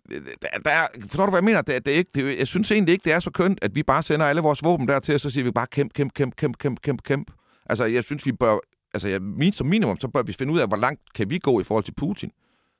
[0.09, 1.61] Der, der, forstår du, hvad jeg mener?
[1.61, 3.83] Det, det er ikke, det, jeg synes egentlig ikke, det er så kønt, at vi
[3.83, 6.57] bare sender alle vores våben dertil, og så siger vi bare kæmp, kæmp, kæmp, kæmp,
[6.57, 7.31] kæmp, kæmp, kæmp.
[7.65, 8.57] Altså, jeg synes, vi bør...
[8.93, 11.37] Altså, jeg, min, som minimum, så bør vi finde ud af, hvor langt kan vi
[11.37, 12.31] gå i forhold til Putin.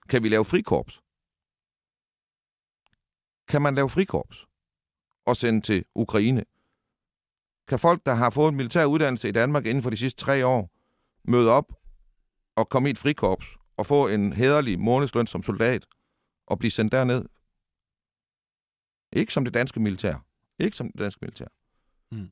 [0.10, 1.02] Kan vi lave frikorps?
[3.48, 4.46] Kan man lave frikorps?
[5.26, 6.44] Og sende til Ukraine?
[7.68, 10.46] Kan folk, der har fået en militær uddannelse i Danmark inden for de sidste tre
[10.46, 10.72] år,
[11.24, 11.74] møde op
[12.56, 15.86] og komme i et frikorps og få en hederlig månedsløn som soldat
[16.48, 17.26] og blive sendt derned?
[19.20, 20.26] Ikke som det danske militær.
[20.60, 21.48] Ikke som det danske militær.
[22.12, 22.32] Mm.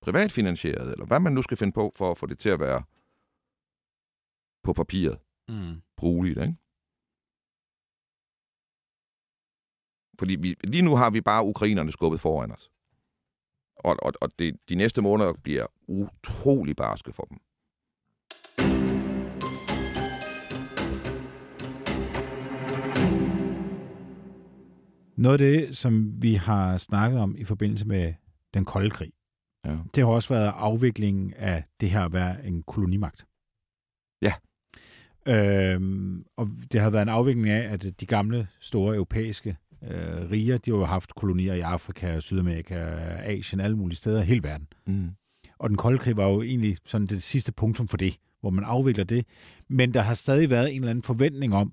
[0.00, 2.82] Privatfinansieret, eller hvad man nu skal finde på for at få det til at være
[4.62, 5.82] på papiret Mm.
[5.96, 6.56] brugeligt, ikke?
[10.18, 12.70] Fordi vi, lige nu har vi bare ukrainerne skubbet foran os.
[13.76, 17.38] Og, og, og det, de næste måneder bliver utrolig barske for dem.
[25.16, 28.14] Noget af det, som vi har snakket om i forbindelse med
[28.54, 29.12] den kolde krig,
[29.64, 29.76] Ja.
[29.94, 33.26] det har også været afviklingen af det her at være en kolonimagt.
[34.22, 34.32] Ja.
[35.28, 40.58] Øhm, og det har været en afvikling af, at de gamle, store europæiske øh, riger,
[40.58, 42.74] de har jo haft kolonier i Afrika, Sydamerika,
[43.24, 44.68] Asien, alle mulige steder, hele verden.
[44.86, 45.10] Mm.
[45.58, 48.64] Og den kolde krig var jo egentlig sådan det sidste punktum for det, hvor man
[48.64, 49.26] afvikler det.
[49.68, 51.72] Men der har stadig været en eller anden forventning om,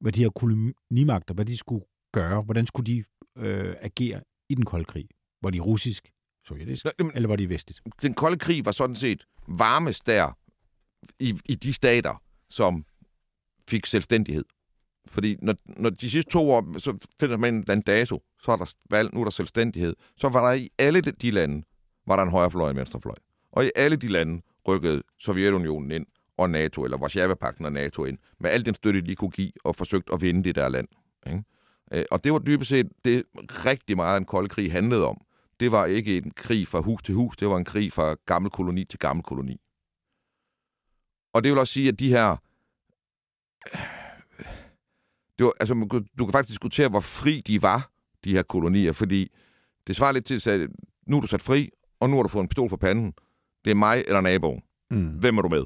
[0.00, 3.04] hvad de her kolonimagter, hvad de skulle gøre, hvordan skulle de
[3.36, 5.08] øh, agere i den kolde krig.
[5.42, 6.10] Var de russisk,
[6.46, 7.80] sovjetisk, Nå, jamen, eller var de vestligt?
[8.02, 10.38] Den kolde krig var sådan set varmest der
[11.18, 12.84] i, i de stater, som
[13.68, 14.44] fik selvstændighed.
[15.06, 18.56] Fordi når, når de sidste to år, så finder man en anden dato, så er
[18.56, 19.96] der valg, nu er der selvstændighed.
[20.16, 21.62] Så var der i alle de, de lande,
[22.06, 23.16] var der en højrefløj og en venstrefløj.
[23.52, 28.18] Og i alle de lande rykkede Sovjetunionen ind, og NATO, eller Varsjava-pakten og NATO ind,
[28.40, 30.88] med al den støtte, de kunne give, og forsøgt at vinde det der land.
[31.26, 31.44] Ikke?
[31.94, 35.20] Øh, Og det var dybest set det rigtig meget, en kold krig handlede om.
[35.60, 38.50] Det var ikke en krig fra hus til hus, det var en krig fra gammel
[38.50, 39.60] koloni til gammel koloni.
[41.34, 42.36] Og det vil også sige, at de her...
[45.38, 45.74] Det var, altså,
[46.18, 47.90] du kan faktisk diskutere, hvor fri de var,
[48.24, 49.32] de her kolonier, fordi
[49.86, 50.70] det svarer lidt til, at
[51.06, 53.12] nu er du sat fri, og nu har du fået en pistol for panden.
[53.64, 54.62] Det er mig eller naboen.
[54.90, 55.18] Mm.
[55.18, 55.64] Hvem er du med?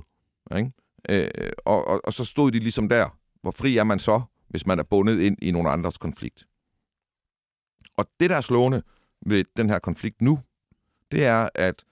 [0.59, 0.73] Ikke?
[1.09, 3.19] Øh, og, og, og så stod de ligesom der.
[3.43, 6.49] Hvor fri er man så, hvis man er bundet ind i nogle andres konflikt?
[7.97, 8.83] Og det, der er slående
[9.27, 10.41] ved den her konflikt nu,
[11.11, 11.85] det er, at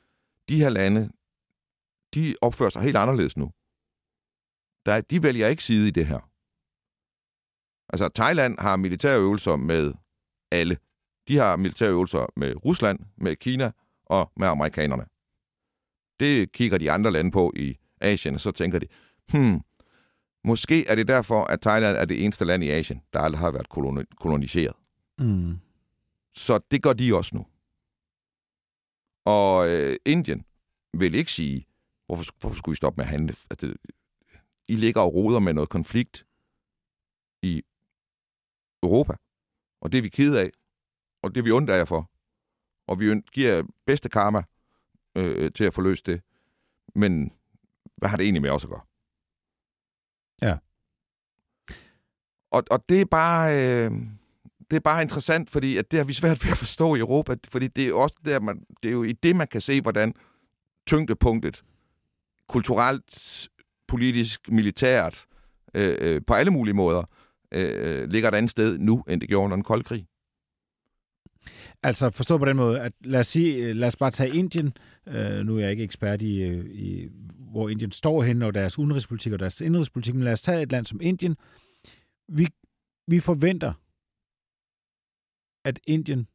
[0.49, 1.11] de her lande,
[2.15, 3.53] de opfører sig helt anderledes nu.
[4.87, 6.31] Der, de vælger ikke side i det her.
[7.89, 9.93] Altså, Thailand har militære øvelser med
[10.51, 10.79] alle.
[11.29, 13.73] De har militære øvelser med Rusland, med Kina
[14.07, 15.07] og med amerikanerne.
[16.21, 18.87] Det kigger de andre lande på i Asien, og så tænker de,
[19.33, 19.61] hmm,
[20.45, 23.51] måske er det derfor, at Thailand er det eneste land i Asien, der aldrig har
[23.51, 24.77] været koloni- koloniseret.
[25.19, 25.59] Mm.
[26.35, 27.47] Så det gør de også nu.
[29.25, 30.45] Og øh, Indien
[30.95, 31.67] vil ikke sige,
[32.07, 33.35] hvorfor, hvorfor skulle I stoppe med at handle?
[33.51, 33.75] Altså,
[34.69, 36.27] I ligger og roder med noget konflikt
[37.43, 37.63] i
[38.83, 39.15] Europa.
[39.81, 40.51] Og det er vi ked af.
[41.23, 42.11] Og det er vi ondt af jer for.
[42.87, 44.43] Og vi giver bedste karma
[45.17, 46.23] øh, til at få løst det.
[46.95, 47.33] Men
[47.97, 48.81] hvad har det egentlig med os at gøre?
[50.43, 50.57] Ja.
[52.51, 53.57] Og, og det er bare...
[53.57, 53.93] Øh,
[54.71, 57.37] det er bare interessant, fordi at det har vi svært ved at forstå i Europa,
[57.49, 60.15] fordi det er også der, man, det er jo i det, man kan se, hvordan
[60.87, 61.65] tyngdepunktet
[62.49, 63.49] kulturelt,
[63.89, 65.27] politisk, militært,
[65.75, 67.03] øh, øh, på alle mulige måder,
[67.53, 70.07] øh, ligger et andet sted nu, end det gjorde under den kolde krig.
[71.83, 74.77] Altså forstå på den måde, at lad os, sige, lad os bare tage Indien.
[75.07, 78.79] Øh, nu er jeg ikke ekspert i, øh, i, hvor Indien står hen, og deres
[78.79, 81.37] udenrigspolitik og deres indrigspolitik, men lad os tage et land som Indien.
[82.29, 82.47] Vi,
[83.07, 83.73] vi forventer,
[85.65, 86.29] at Indien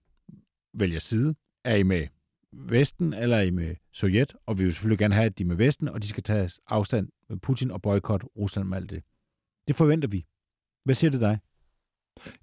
[0.73, 1.35] vælger side.
[1.65, 2.07] Er I med
[2.51, 4.35] Vesten, eller er I med Sovjet?
[4.45, 6.49] Og vi vil selvfølgelig gerne have, at de er med Vesten, og de skal tage
[6.67, 9.03] afstand med Putin og boykotte Rusland med alt det.
[9.67, 10.25] Det forventer vi.
[10.85, 11.39] Hvad siger det dig?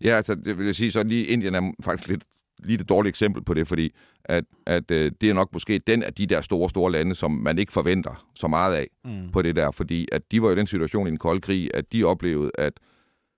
[0.01, 2.25] Ja, altså, det vil jeg sige, så lige Indien er faktisk lidt
[2.63, 6.03] lige et dårligt eksempel på det, fordi at, at øh, det er nok måske den
[6.03, 9.33] af de der store, store lande, som man ikke forventer så meget af mm.
[9.33, 11.71] på det der, fordi at de var jo i den situation i en kold krig,
[11.75, 12.73] at de oplevede, at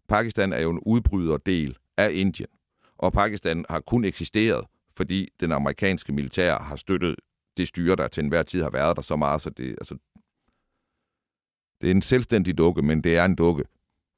[0.09, 2.49] Pakistan er jo en udbryderdel af Indien,
[2.99, 4.65] og Pakistan har kun eksisteret,
[4.97, 7.17] fordi den amerikanske militær har støttet
[7.57, 9.95] det styre, der til enhver tid har været der så meget, så det, altså,
[11.81, 13.65] det er en selvstændig dukke, men det er en dukke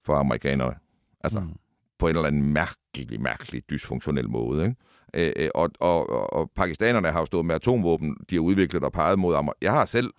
[0.04, 0.74] for amerikanerne.
[1.20, 1.56] Altså, mm
[2.00, 4.64] på en eller anden mærkelig, mærkelig dysfunktionel måde.
[4.64, 4.76] Ikke?
[5.14, 8.92] Øh, øh og, og, og pakistanerne har jo stået med atomvåben, de har udviklet og
[8.92, 10.12] peget mod Amer- Jeg har selv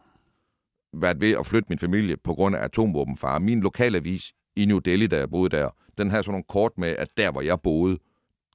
[0.93, 3.39] været ved at flytte min familie på grund af atomvåbenfare.
[3.39, 6.89] Min lokalavis i New Delhi, da jeg boede der, den havde sådan nogle kort med,
[6.89, 7.97] at der, hvor jeg boede,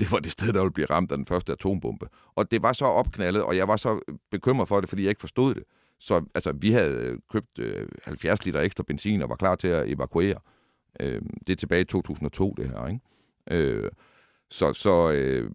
[0.01, 2.07] det var det sted, der ville blive ramt af den første atombombe.
[2.35, 5.21] Og det var så opknaldet, og jeg var så bekymret for det, fordi jeg ikke
[5.21, 5.63] forstod det.
[6.01, 9.69] Så altså, vi havde øh, købt øh, 70 liter ekstra benzin og var klar til
[9.69, 10.39] at evakuere.
[11.01, 12.87] Øh, det er tilbage i 2002, det her.
[12.87, 13.01] Ikke?
[13.51, 13.91] Øh,
[14.51, 15.51] så så øh,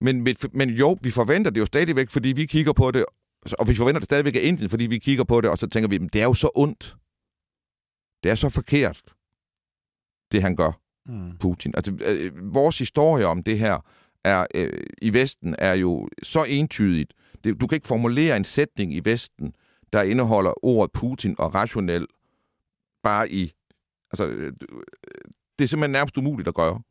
[0.00, 3.04] men, men, men jo, vi forventer det jo stadigvæk, fordi vi kigger på det,
[3.58, 5.88] og vi forventer det stadigvæk af Indien, fordi vi kigger på det, og så tænker
[5.88, 6.96] vi, det er jo så ondt.
[8.22, 9.02] Det er så forkert,
[10.32, 11.36] det han gør, mm.
[11.38, 11.72] Putin.
[11.76, 13.80] Altså, øh, vores historie om det her
[14.24, 17.14] er øh, i Vesten er jo så entydigt.
[17.44, 19.54] Det, du kan ikke formulere en sætning i Vesten,
[19.92, 22.06] der indeholder ordet Putin og rationel
[23.02, 23.52] bare i...
[24.20, 24.52] Altså, øh,
[25.58, 26.82] det er simpelthen nærmest umuligt at gøre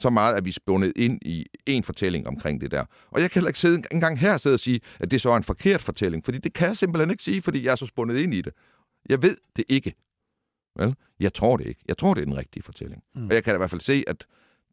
[0.00, 2.84] så meget, at vi er spundet ind i en fortælling omkring det der.
[3.10, 5.36] Og jeg kan heller ikke sidde engang her sidde og sige, at det så er
[5.36, 8.18] en forkert fortælling, fordi det kan jeg simpelthen ikke sige, fordi jeg er så spundet
[8.18, 8.52] ind i det.
[9.08, 9.94] Jeg ved det ikke.
[10.76, 10.94] Vel?
[11.20, 11.80] Jeg tror det ikke.
[11.88, 13.02] Jeg tror, det er den rigtige fortælling.
[13.14, 13.26] Mm.
[13.26, 14.26] Og jeg kan i hvert fald se, at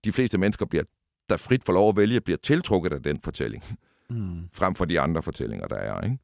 [0.06, 0.84] de fleste mennesker, bliver,
[1.30, 3.64] der frit får lov at vælge, bliver tiltrukket af den fortælling,
[4.10, 4.50] mm.
[4.60, 6.02] frem for de andre fortællinger, der er.
[6.02, 6.18] Ikke?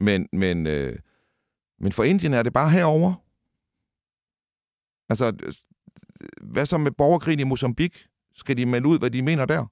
[0.00, 0.98] Men, men, øh,
[1.80, 3.14] men for Indien er det bare herover.
[5.08, 5.54] Altså,
[6.40, 8.08] hvad så med borgerkrigen i Mozambique?
[8.34, 9.66] Skal de melde ud, hvad de mener der?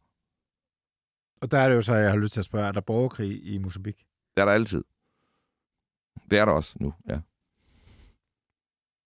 [1.43, 3.45] Og der er det jo så, jeg har lyst til at spørge, er der borgerkrig
[3.47, 4.05] i Mozambique?
[4.37, 4.85] Det er der altid.
[6.31, 7.21] Det er der også nu, ja.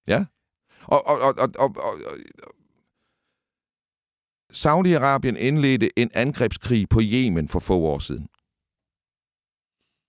[0.07, 0.25] Ja.
[0.83, 1.95] Og, og, og, og, og, og,
[2.43, 2.55] og
[4.53, 8.29] Saudi-Arabien indledte en angrebskrig på Yemen for få år siden.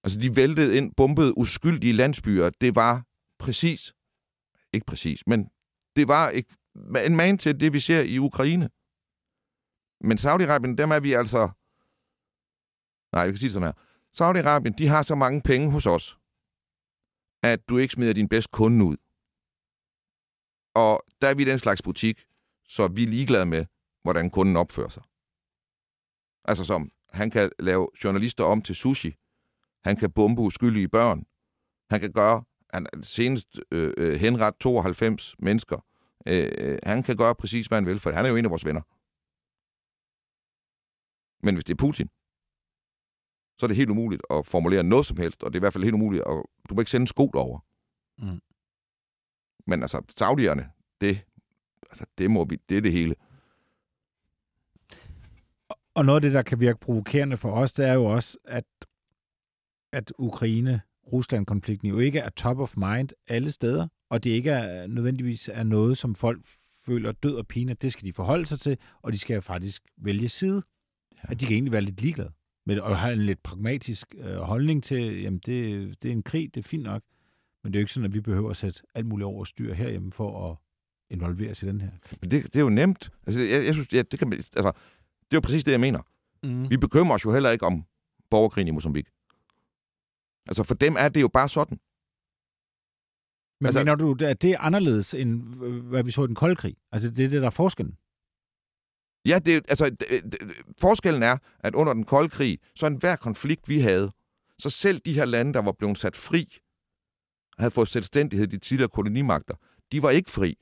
[0.03, 2.49] Altså, de væltede ind, bombede uskyldige landsbyer.
[2.49, 3.05] Det var
[3.39, 3.93] præcis,
[4.73, 5.49] ikke præcis, men
[5.95, 6.56] det var ikke,
[7.06, 8.69] en man til det, vi ser i Ukraine.
[10.08, 11.49] Men Saudi-Arabien, dem er vi altså...
[13.12, 13.77] Nej, vi kan sige sådan her.
[14.19, 16.17] Saudi-Arabien, de har så mange penge hos os,
[17.43, 18.97] at du ikke smider din bedste kunde ud.
[20.75, 22.25] Og der er vi den slags butik,
[22.67, 23.65] så vi er ligeglade med,
[24.04, 25.04] hvordan kunden opfører sig.
[26.45, 29.15] Altså som, han kan lave journalister om til sushi.
[29.84, 31.25] Han kan bombe uskyldige børn.
[31.89, 35.86] Han kan gøre, han senest øh, øh henret 92 mennesker.
[36.27, 38.51] Øh, øh, han kan gøre præcis, hvad han vil, for han er jo en af
[38.51, 38.81] vores venner.
[41.45, 42.10] Men hvis det er Putin,
[43.60, 45.73] så er det helt umuligt at formulere noget som helst, og det er i hvert
[45.73, 46.43] fald helt umuligt at...
[46.69, 47.60] Du må ikke sende en sko over.
[48.17, 48.41] Mm.
[49.67, 51.21] Men altså, saudierne, det,
[51.89, 53.15] altså, det, må vi, det er det hele.
[55.93, 58.65] Og noget af det, der kan virke provokerende for os, det er jo også, at,
[59.91, 60.12] at
[61.12, 65.63] Ukraine-Rusland-konflikten jo ikke er top of mind alle steder, og det ikke er nødvendigvis er
[65.63, 66.41] noget, som folk
[66.86, 67.74] føler død og pine.
[67.74, 70.63] Det skal de forholde sig til, og de skal faktisk vælge side.
[71.12, 71.32] Ja.
[71.32, 72.32] At de kan egentlig være lidt ligeglade
[72.65, 76.24] med det, og have en lidt pragmatisk øh, holdning til, jamen det, det er en
[76.24, 77.02] krig, det er fint nok,
[77.63, 79.74] men det er jo ikke sådan, at vi behøver at sætte alt muligt over styr
[79.74, 80.58] herhjemme for at
[81.10, 81.91] involvere sig i den her.
[82.21, 83.12] Men det, det er jo nemt.
[83.26, 84.71] Altså, jeg, jeg synes, ja, det, kan, altså,
[85.21, 86.00] det er jo præcis det, jeg mener.
[86.43, 86.69] Mm.
[86.69, 87.84] Vi bekymrer os jo heller ikke om
[88.30, 89.12] borgerkrigen i Mozambique.
[90.48, 91.79] Altså, for dem er det jo bare sådan.
[93.60, 95.44] Men altså, mener du, at det er anderledes, end
[95.81, 96.77] hvad vi så i den kolde krig?
[96.92, 97.98] Altså, det er det, der er forskellen?
[99.25, 100.37] Ja, det, altså, det, det,
[100.81, 104.12] forskellen er, at under den kolde krig, så en hver konflikt, vi havde,
[104.60, 106.58] så selv de her lande, der var blevet sat fri,
[107.58, 109.56] havde fået selvstændighed, de tidligere kolonimagter,
[109.92, 110.58] de var ikke fri.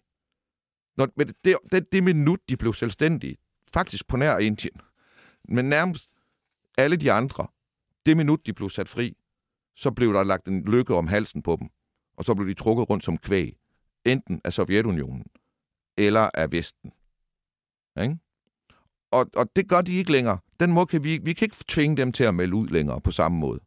[0.98, 3.38] Når, men det, det, det minut, de blev selvstændige,
[3.74, 4.82] faktisk på nær Indien,
[5.50, 6.10] men nærmest
[6.78, 7.48] alle de andre,
[8.06, 9.18] det minut, de blev sat fri,
[9.80, 11.70] så blev der lagt en lykke om halsen på dem,
[12.18, 13.58] og så blev de trukket rundt som kvæg,
[14.06, 15.26] enten af Sovjetunionen
[15.98, 16.92] eller af Vesten.
[18.02, 18.18] Ikke?
[19.12, 20.38] og, og det gør de ikke længere.
[20.60, 23.12] Den måde kan vi, vi kan ikke tvinge dem til at melde ud længere på
[23.12, 23.60] samme måde.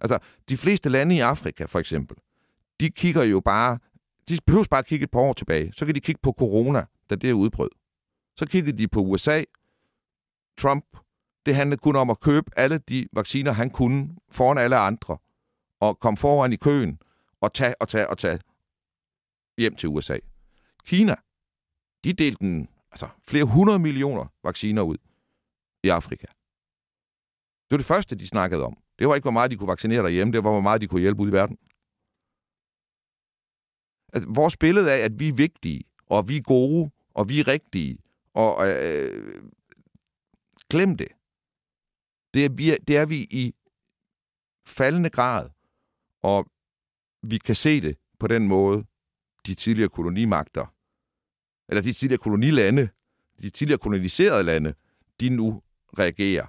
[0.00, 0.18] Altså,
[0.48, 2.16] de fleste lande i Afrika, for eksempel,
[2.80, 3.78] de kigger jo bare,
[4.28, 5.72] de behøver bare at kigge et par år tilbage.
[5.76, 7.70] Så kan de kigge på corona, da det er udbrød.
[8.36, 9.44] Så kiggede de på USA,
[10.58, 10.84] Trump,
[11.46, 15.18] det handlede kun om at købe alle de vacciner, han kunne, foran alle andre,
[15.80, 16.98] og komme foran i køen,
[17.40, 18.38] og tage og tage og tage
[19.58, 20.18] hjem til USA.
[20.84, 21.14] Kina,
[22.04, 24.96] de delte en, altså flere hundrede millioner vacciner ud
[25.82, 26.26] i Afrika.
[26.26, 28.76] Det var det første, de snakkede om.
[28.98, 31.00] Det var ikke, hvor meget de kunne vaccinere derhjemme, det var, hvor meget de kunne
[31.00, 31.58] hjælpe ud i verden.
[34.12, 37.48] Altså, vores billede af, at vi er vigtige, og vi er gode, og vi er
[37.48, 37.98] rigtige,
[38.34, 39.42] og øh,
[40.70, 41.08] glem det.
[42.34, 43.54] Det er, vi, det er vi i
[44.66, 45.50] faldende grad,
[46.22, 46.46] og
[47.22, 48.84] vi kan se det på den måde,
[49.46, 50.66] de tidligere kolonimagter,
[51.68, 52.88] eller de tidligere kolonilande,
[53.42, 54.74] de tidligere koloniserede lande,
[55.20, 55.62] de nu
[55.98, 56.46] reagerer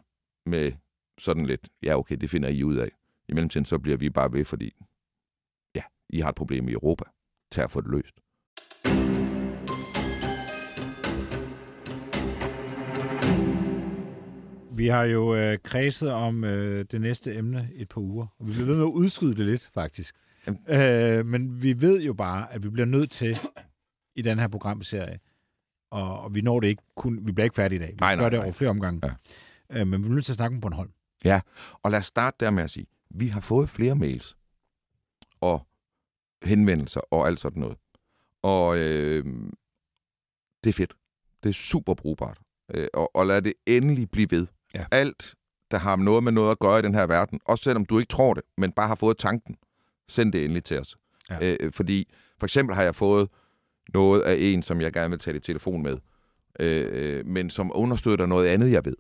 [0.49, 0.71] med
[1.17, 2.89] sådan lidt, ja okay, det finder I ud af.
[3.29, 4.75] I mellemtiden så bliver vi bare ved, fordi
[5.75, 7.03] ja, I har et problem i Europa.
[7.51, 8.22] Tag at få det løst.
[14.75, 18.51] Vi har jo øh, kredset om øh, det næste emne et par uger, og vi
[18.51, 20.15] bliver ved med at udskyde det lidt, faktisk.
[20.69, 23.37] Øh, men vi ved jo bare, at vi bliver nødt til
[24.15, 25.19] i den her programserie,
[25.91, 27.89] og, og vi når det ikke kun, vi bliver ikke færdige i dag.
[27.89, 28.45] Vi Nej, nej, gør det nej.
[28.45, 29.01] over flere omgange.
[29.69, 29.79] Ja.
[29.79, 30.91] Øh, men vi bliver nødt til at snakke om Bornholm.
[31.25, 31.41] Ja,
[31.83, 34.37] og lad os starte der med at sige, vi har fået flere mails
[35.41, 35.67] og
[36.43, 37.77] henvendelser og alt sådan noget.
[38.41, 39.25] Og øh,
[40.63, 40.93] det er fedt.
[41.43, 42.39] Det er super brugbart.
[42.73, 44.47] Øh, og, og lad det endelig blive ved.
[44.73, 44.85] Ja.
[44.91, 45.35] Alt,
[45.71, 48.09] der har noget med noget at gøre i den her verden, også selvom du ikke
[48.09, 49.55] tror det, men bare har fået tanken,
[50.09, 50.97] send det endelig til os.
[51.29, 51.55] Ja.
[51.59, 53.29] Øh, fordi for eksempel har jeg fået
[53.93, 55.97] noget af en, som jeg gerne vil tale i telefon med,
[56.59, 58.95] øh, men som understøtter noget andet, jeg ved.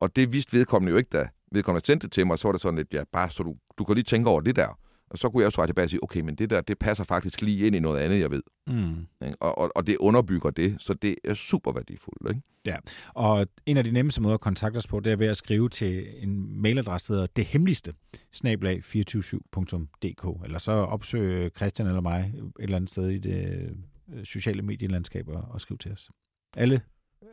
[0.00, 2.60] Og det vidste vedkommende jo ikke, da vedkommende sendte det til mig, så var det
[2.60, 4.78] sådan lidt, ja, bare så du, du kan lige tænke over det der.
[5.10, 7.04] Og så kunne jeg jo svare tilbage og sige, okay, men det der, det passer
[7.04, 8.42] faktisk lige ind i noget andet, jeg ved.
[8.66, 9.06] Mm.
[9.40, 12.28] Og, og, og det underbygger det, så det er super værdifuldt.
[12.30, 12.42] Ikke?
[13.14, 15.68] Og en af de nemmeste måder at kontakte os på, det er ved at skrive
[15.68, 17.94] til en mailadresse, der hedder det hemmeligste,
[18.32, 23.70] snablag 247.dk, eller så opsøge Christian eller mig et eller andet sted i det
[24.14, 26.10] øh, sociale medielandskab og, og skrive til os.
[26.56, 26.80] Alle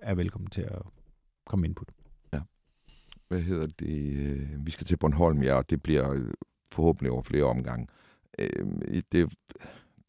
[0.02, 0.82] er velkommen til at
[1.46, 1.90] komme input.
[3.28, 4.16] Hvad hedder det?
[4.16, 6.34] Øh, Vi skal til Bornholm, ja, og det bliver øh,
[6.72, 7.88] forhåbentlig over flere omgange.
[8.40, 8.66] Øh,
[9.12, 9.28] Det er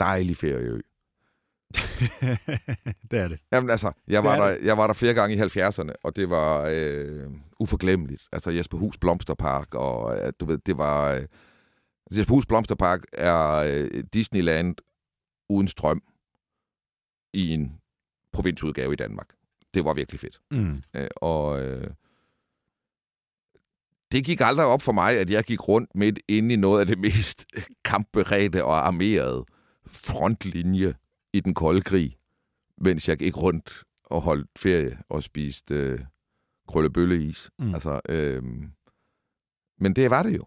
[0.01, 0.81] dejlig ferieø.
[3.11, 3.39] det er det.
[3.53, 6.17] Jamen altså, jeg var, Det er der, jeg var der flere gange i 70'erne, og
[6.17, 7.31] det var øh,
[7.61, 8.29] uforglemmeligt.
[8.33, 11.13] Altså Jesper Hus Blomsterpark, og øh, du ved, det var...
[11.13, 11.21] Øh,
[12.07, 14.77] altså, Jesper Hus Blomsterpark er øh, Disneyland
[15.49, 16.03] uden strøm
[17.33, 17.81] i en
[18.33, 19.29] provinsudgave i Danmark.
[19.75, 20.41] Det var virkelig fedt.
[20.51, 20.83] Mm.
[20.95, 21.91] Øh, og øh,
[24.13, 26.87] det gik aldrig op for mig, at jeg gik rundt midt inde i noget af
[26.87, 27.47] det mest
[27.85, 29.45] kampberedte og armerede
[29.87, 30.95] frontlinje
[31.33, 32.17] i den kolde krig,
[32.79, 36.01] mens jeg gik rundt og holdt ferie og spiste øh,
[36.69, 37.51] krøllebølleis.
[37.59, 37.75] Mm.
[37.75, 38.43] Altså, øh,
[39.79, 40.47] men det var det jo.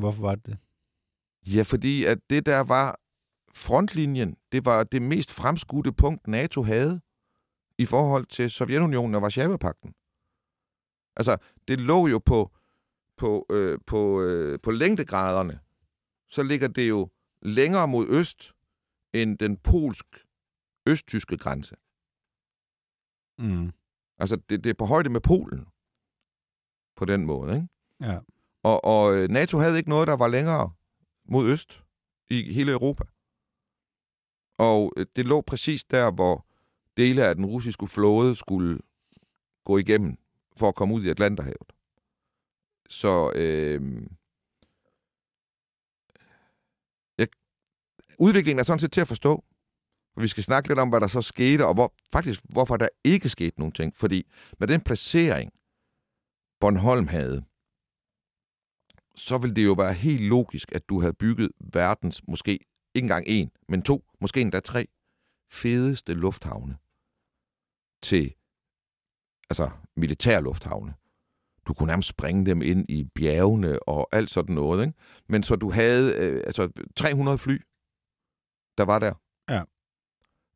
[0.00, 0.58] Hvorfor var det det?
[1.46, 3.00] Ja, fordi at det der var
[3.54, 7.00] frontlinjen, det var det mest fremskudte punkt, NATO havde
[7.78, 9.94] i forhold til Sovjetunionen og Varsjava-pakten.
[11.16, 11.36] Altså,
[11.68, 12.50] det lå jo på,
[13.16, 15.60] på, øh, på, øh, på længdegraderne.
[16.28, 17.10] Så ligger det jo
[17.42, 18.52] længere mod øst
[19.12, 21.76] end den polsk-østtyske grænse.
[23.38, 23.72] Mm.
[24.18, 25.66] Altså, det, det er på højde med Polen.
[26.96, 27.68] På den måde, ikke?
[28.00, 28.18] Ja.
[28.62, 30.72] Og, og øh, NATO havde ikke noget, der var længere
[31.24, 31.84] mod øst
[32.30, 33.04] i hele Europa.
[34.58, 36.46] Og øh, det lå præcis der, hvor
[36.96, 38.80] dele af den russiske flåde skulle
[39.64, 40.19] gå igennem
[40.56, 41.72] for at komme ud i Atlanterhavet.
[42.88, 44.02] Så øh,
[47.18, 47.28] jeg,
[48.18, 49.44] udviklingen er sådan set til at forstå.
[50.16, 53.28] Vi skal snakke lidt om, hvad der så skete, og hvor, faktisk hvorfor der ikke
[53.28, 53.96] skete nogen ting.
[53.96, 54.26] Fordi
[54.58, 55.52] med den placering,
[56.60, 57.44] Bornholm havde,
[59.14, 63.24] så ville det jo være helt logisk, at du havde bygget verdens måske ikke engang
[63.28, 64.86] en, men to, måske endda tre
[65.50, 66.78] fedeste lufthavne
[68.02, 68.34] til
[69.50, 70.94] altså militærlufthavne.
[71.66, 74.86] Du kunne nærmest springe dem ind i bjergene og alt sådan noget.
[74.86, 74.98] Ikke?
[75.28, 77.58] Men så du havde øh, altså 300 fly,
[78.78, 79.14] der var der.
[79.48, 79.62] Ja.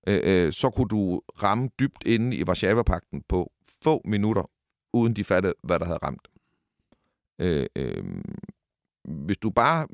[0.06, 4.50] Øh, øh, så kunne du ramme dybt inde i Varsjava-pakten på få minutter,
[4.92, 6.28] uden de fattede, hvad der havde ramt.
[7.38, 8.04] Øh, øh,
[9.04, 9.86] hvis du bare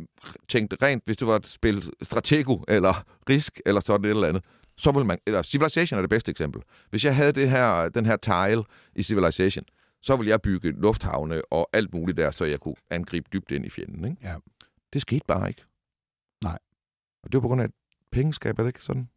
[0.48, 4.44] tænkte rent, hvis du var et spil Stratego eller Risk eller sådan et eller andet,
[4.80, 6.62] så vil man, eller Civilization er det bedste eksempel.
[6.90, 8.64] Hvis jeg havde det her, den her tile
[8.94, 9.64] i Civilization,
[10.02, 13.66] så ville jeg bygge lufthavne og alt muligt der, så jeg kunne angribe dybt ind
[13.66, 14.04] i fjenden.
[14.04, 14.16] Ikke?
[14.22, 14.34] Ja.
[14.92, 15.62] Det skete bare ikke.
[16.44, 16.58] Nej.
[17.22, 17.68] Og det var på grund af
[18.12, 19.08] pengeskab, er det ikke sådan?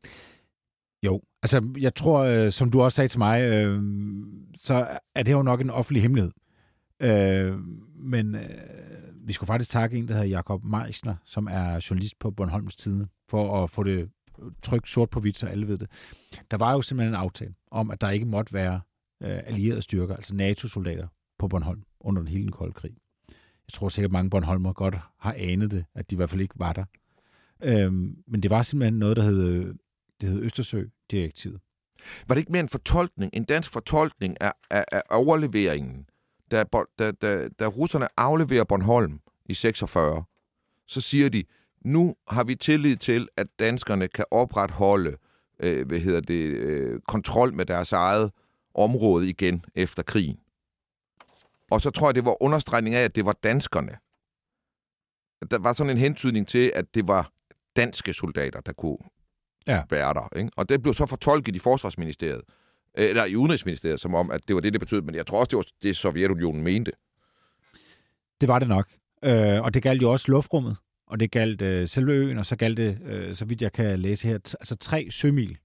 [1.05, 3.83] Jo, altså jeg tror, øh, som du også sagde til mig, øh,
[4.57, 6.31] så er det jo nok en offentlig hemmelighed.
[6.99, 7.59] Øh,
[7.95, 8.41] men øh,
[9.15, 13.07] vi skulle faktisk takke en, der hedder Jakob Meisner, som er journalist på Bornholms Tidene,
[13.29, 14.09] for at få det
[14.61, 15.89] trygt sort på hvidt, så alle ved det.
[16.51, 18.81] Der var jo simpelthen en aftale om, at der ikke måtte være
[19.23, 21.07] øh, allierede styrker, altså NATO-soldater
[21.39, 22.95] på Bornholm under den hele den kolde krig.
[23.67, 26.59] Jeg tror sikkert, mange Bornholmer godt har anet det, at de i hvert fald ikke
[26.59, 26.85] var der.
[27.63, 29.75] Øhm, men det var simpelthen noget, der hed, øh,
[30.21, 31.59] det hed Østersø-direktivet.
[32.27, 36.05] Var det ikke mere en fortolkning, en dansk fortolkning af, af, af overleveringen,
[36.51, 36.63] da,
[36.99, 40.23] da, da, da russerne afleverer Bornholm i 46,
[40.87, 41.43] så siger de,
[41.83, 45.17] nu har vi tillid til, at danskerne kan opretholde
[45.59, 48.31] øh, hvad hedder det, øh, kontrol med deres eget
[48.75, 50.39] område igen efter krigen.
[51.71, 53.97] Og så tror jeg, det var understregning af, at det var danskerne.
[55.51, 57.31] Der var sådan en hentydning til, at det var
[57.75, 58.97] danske soldater, der kunne
[59.67, 59.83] ja.
[59.89, 60.37] være der.
[60.37, 60.49] Ikke?
[60.55, 62.41] Og det blev så fortolket i Forsvarsministeriet,
[62.93, 65.01] eller i Udenrigsministeriet, som om, at det var det, det betød.
[65.01, 66.91] Men jeg tror også, det var det, Sovjetunionen mente.
[68.41, 68.87] Det var det nok.
[69.23, 70.77] Øh, og det galt jo også luftrummet,
[71.13, 73.99] og det galt øh, selve øen, og så galt det, øh, så vidt jeg kan
[73.99, 75.57] læse her, altså tre sømil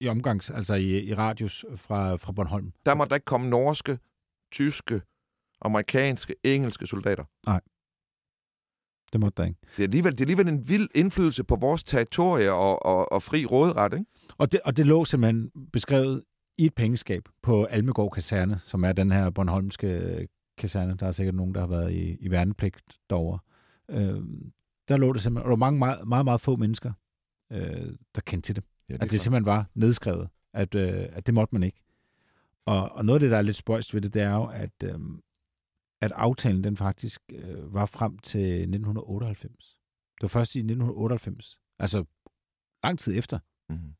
[0.00, 2.72] i omgangs, altså i, i radius fra, fra Bornholm.
[2.86, 3.98] Der må der ikke komme norske,
[4.52, 5.02] tyske,
[5.62, 7.24] amerikanske, engelske soldater.
[7.46, 7.60] Nej.
[9.12, 9.58] Det måtte der ikke.
[9.76, 13.22] Det er alligevel, det er alligevel en vild indflydelse på vores territorie og, og, og
[13.22, 14.06] fri råderet, ikke?
[14.38, 16.22] Og det, og det lå simpelthen beskrevet
[16.58, 20.96] i et pengeskab på Almegård Kaserne, som er den her Bornholmske kaserne.
[20.96, 23.38] Der er sikkert nogen, der har været i, i værnepligt derovre.
[23.88, 24.22] Øh,
[24.88, 26.92] der lå det simpelthen, og der var mange, meget, meget, meget få mennesker,
[27.52, 28.64] øh, der kendte til det.
[28.88, 31.82] Ja, det at det simpelthen var nedskrevet, at, øh, at det måtte man ikke.
[32.66, 34.82] Og, og noget af det, der er lidt spøjst ved det, det er jo, at,
[34.82, 34.98] øh,
[36.00, 39.78] at aftalen den faktisk øh, var frem til 1998.
[40.14, 42.04] Det var først i 1998, altså
[42.84, 43.94] lang tid efter mm.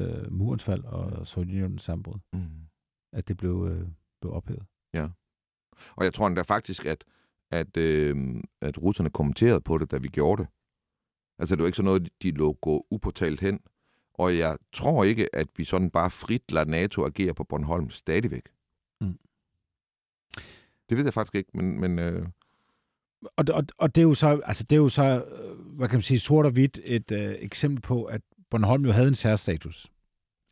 [0.00, 2.68] øh, murens fald og Sovjetunionens sammenbrud, mm.
[3.12, 3.88] at det blev, øh,
[4.20, 4.66] blev ophævet.
[4.94, 5.08] Ja.
[5.96, 7.04] Og jeg tror endda faktisk, at,
[7.52, 8.16] at, øh,
[8.60, 10.50] at russerne kommenterede på det, da vi gjorde det.
[11.38, 13.60] Altså, det var ikke sådan noget, de lå gå upåtalt hen.
[14.14, 18.48] Og jeg tror ikke, at vi sådan bare frit lader NATO agere på Bornholm stadigvæk.
[19.00, 19.18] Mm.
[20.88, 21.80] Det ved jeg faktisk ikke, men...
[21.80, 22.26] men øh...
[23.22, 25.96] og, og, og det er jo så, altså det er jo så, øh, hvad kan
[25.96, 29.92] man sige, sort og hvidt et øh, eksempel på, at Bornholm jo havde en særstatus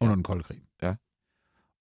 [0.00, 0.60] under den kolde krig.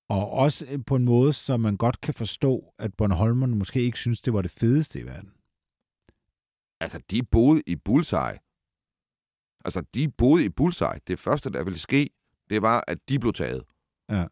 [0.10, 3.97] Og også øh, på en måde, så man godt kan forstå, at Bornholmerne måske ikke
[3.97, 5.34] synes, det var det fedeste i verden.
[6.80, 8.39] Altså, de boede i Bullseye.
[9.66, 10.99] Altså, de boede i Bullseye.
[11.07, 12.10] Det første, der ville ske,
[12.49, 13.64] det var, at de blev taget.
[14.10, 14.26] Ja.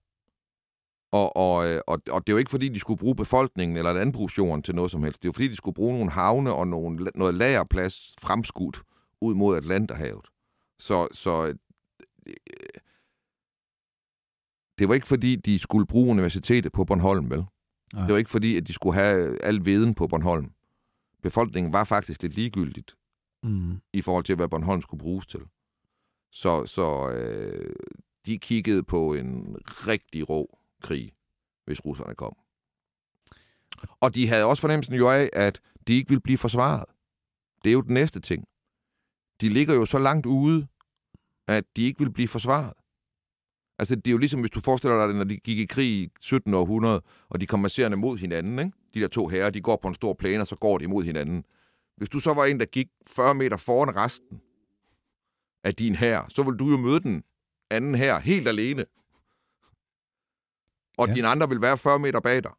[1.11, 3.93] Og, og, øh, og, og det er jo ikke, fordi de skulle bruge befolkningen eller
[3.93, 5.21] landbrugsjorden til noget som helst.
[5.21, 8.81] Det er jo, fordi de skulle bruge nogle havne og nogle, noget lagerplads fremskudt
[9.21, 10.25] ud mod Atlanterhavet.
[10.79, 11.55] Så, så
[12.27, 12.33] øh,
[14.77, 17.45] det var ikke, fordi de skulle bruge universitetet på Bornholm, vel?
[17.93, 18.05] Nej.
[18.05, 20.51] Det var ikke, fordi at de skulle have al viden på Bornholm.
[21.23, 22.95] Befolkningen var faktisk lidt ligegyldigt
[23.43, 23.81] mm.
[23.93, 25.41] i forhold til, hvad Bornholm skulle bruges til.
[26.31, 27.75] Så, så øh,
[28.25, 31.11] de kiggede på en rigtig rå krig,
[31.65, 32.35] hvis russerne kom.
[33.99, 36.85] Og de havde også fornemmelsen jo af, at de ikke ville blive forsvaret.
[37.63, 38.47] Det er jo den næste ting.
[39.41, 40.67] De ligger jo så langt ude,
[41.47, 42.73] at de ikke vil blive forsvaret.
[43.79, 46.09] Altså, det er jo ligesom, hvis du forestiller dig, når de gik i krig i
[46.21, 46.53] 17.
[46.53, 48.71] århundrede, og de kom masserende mod hinanden, ikke?
[48.93, 51.03] De der to herrer, de går på en stor plæne, og så går de mod
[51.03, 51.43] hinanden.
[51.97, 54.41] Hvis du så var en, der gik 40 meter foran resten
[55.63, 57.23] af din her, så vil du jo møde den
[57.69, 58.85] anden her helt alene.
[60.97, 61.13] Og ja.
[61.13, 62.51] dine andre vil være 40 meter bag dig.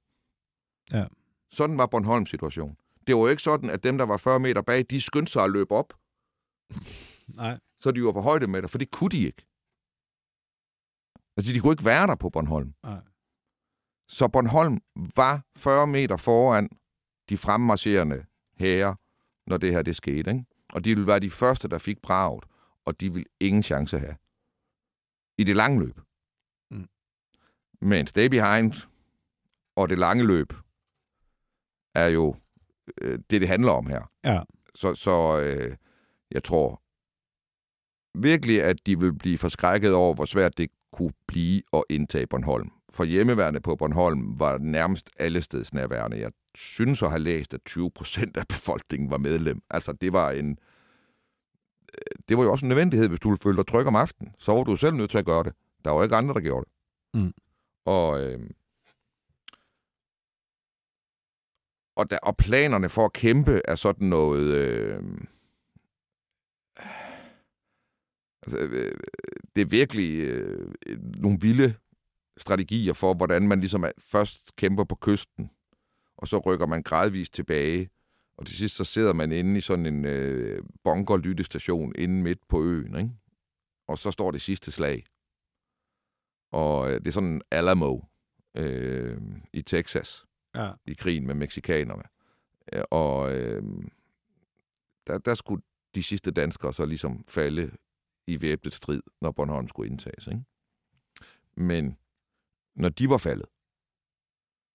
[0.92, 1.06] Ja.
[1.50, 2.76] Sådan var Bornholms situation.
[3.06, 5.44] Det var jo ikke sådan, at dem, der var 40 meter bag, de skyndte sig
[5.44, 5.94] at løbe op.
[7.28, 7.58] Nej.
[7.80, 9.46] Så de var på højde med dig, for det kunne de ikke.
[11.38, 12.74] Altså, de kunne ikke være der på Bornholm.
[12.82, 13.00] Nej.
[14.08, 14.78] Så Bornholm
[15.16, 16.68] var 40 meter foran
[17.28, 18.24] de fremmarcherende
[18.56, 18.94] herrer,
[19.46, 20.30] når det her det skete.
[20.30, 20.44] Ikke?
[20.72, 22.44] Og de ville være de første, der fik braget,
[22.84, 24.16] og de ville ingen chance have.
[25.38, 26.00] I det lange løb.
[26.70, 26.88] Mm.
[27.80, 28.72] Men stay behind
[29.76, 30.52] og det lange løb
[31.94, 32.36] er jo
[33.00, 34.10] øh, det, det handler om her.
[34.24, 34.42] Ja.
[34.74, 35.76] Så, så øh,
[36.30, 36.82] jeg tror
[38.18, 42.70] virkelig, at de vil blive forskrækket over, hvor svært det kunne blive at indtage Bornholm.
[42.90, 46.20] For hjemmeværende på Bornholm var nærmest alle nærværende.
[46.20, 49.62] Jeg synes at have læst, at 20 procent af befolkningen var medlem.
[49.70, 50.58] Altså, det var en...
[51.94, 54.34] Øh, det var jo også en nødvendighed, hvis du føle dig tryg om aftenen.
[54.38, 55.52] Så var du selv nødt til at gøre det.
[55.84, 56.72] Der var jo ikke andre, der gjorde det.
[57.20, 57.32] Mm.
[57.84, 58.50] Og, øh,
[61.96, 64.54] og, der, og planerne for at kæmpe er sådan noget...
[64.54, 65.02] Øh,
[68.42, 68.92] altså, øh,
[69.56, 70.72] det er virkelig øh,
[71.16, 71.74] nogle vilde
[72.36, 75.50] strategier for, hvordan man ligesom er, først kæmper på kysten,
[76.16, 77.90] og så rykker man gradvist tilbage,
[78.36, 82.64] og til sidst så sidder man inde i sådan en øh, bunker-lyttestation inde midt på
[82.64, 83.10] øen, ikke?
[83.88, 85.04] og så står det sidste slag.
[86.52, 88.00] Og øh, det er sådan Alamo
[88.56, 89.20] øh,
[89.52, 90.24] i Texas,
[90.54, 90.70] Ja.
[90.86, 92.02] i krigen med meksikanerne.
[92.72, 93.62] Øh, Og øh,
[95.06, 95.62] der, der skulle
[95.94, 97.70] de sidste danskere så ligesom falde
[98.28, 100.26] i væbnet strid, når Bornholm skulle indtages.
[100.26, 100.44] Ikke?
[101.56, 101.98] Men
[102.74, 103.46] når de var faldet,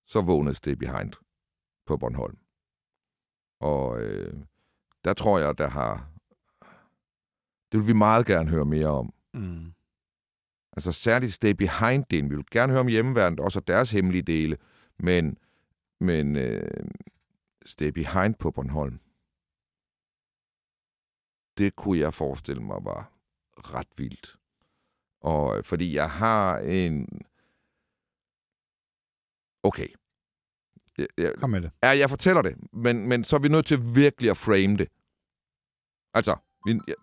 [0.08, 1.14] så vågnede det behind
[1.86, 2.38] på Bornholm.
[3.60, 4.44] Og øh,
[5.04, 6.10] der tror jeg, der har...
[7.72, 9.14] Det vil vi meget gerne høre mere om.
[9.34, 9.74] Mm.
[10.72, 12.30] Altså særligt Stay Behind-delen.
[12.30, 14.58] Vi vil gerne høre om hjemmeværnet, også deres hemmelige dele,
[15.00, 15.38] men,
[16.00, 16.90] men øh,
[17.66, 19.00] Stay Behind på Bornholm,
[21.58, 23.13] det kunne jeg forestille mig var
[23.64, 24.36] ret vildt.
[25.22, 27.08] Og øh, fordi jeg har en...
[29.64, 29.88] Okay.
[30.98, 31.72] Jeg, jeg, Kom med det.
[31.84, 34.88] Ja, jeg fortæller det, men, men så er vi nødt til virkelig at frame det.
[36.14, 36.36] Altså,
[36.66, 36.96] vi, jeg,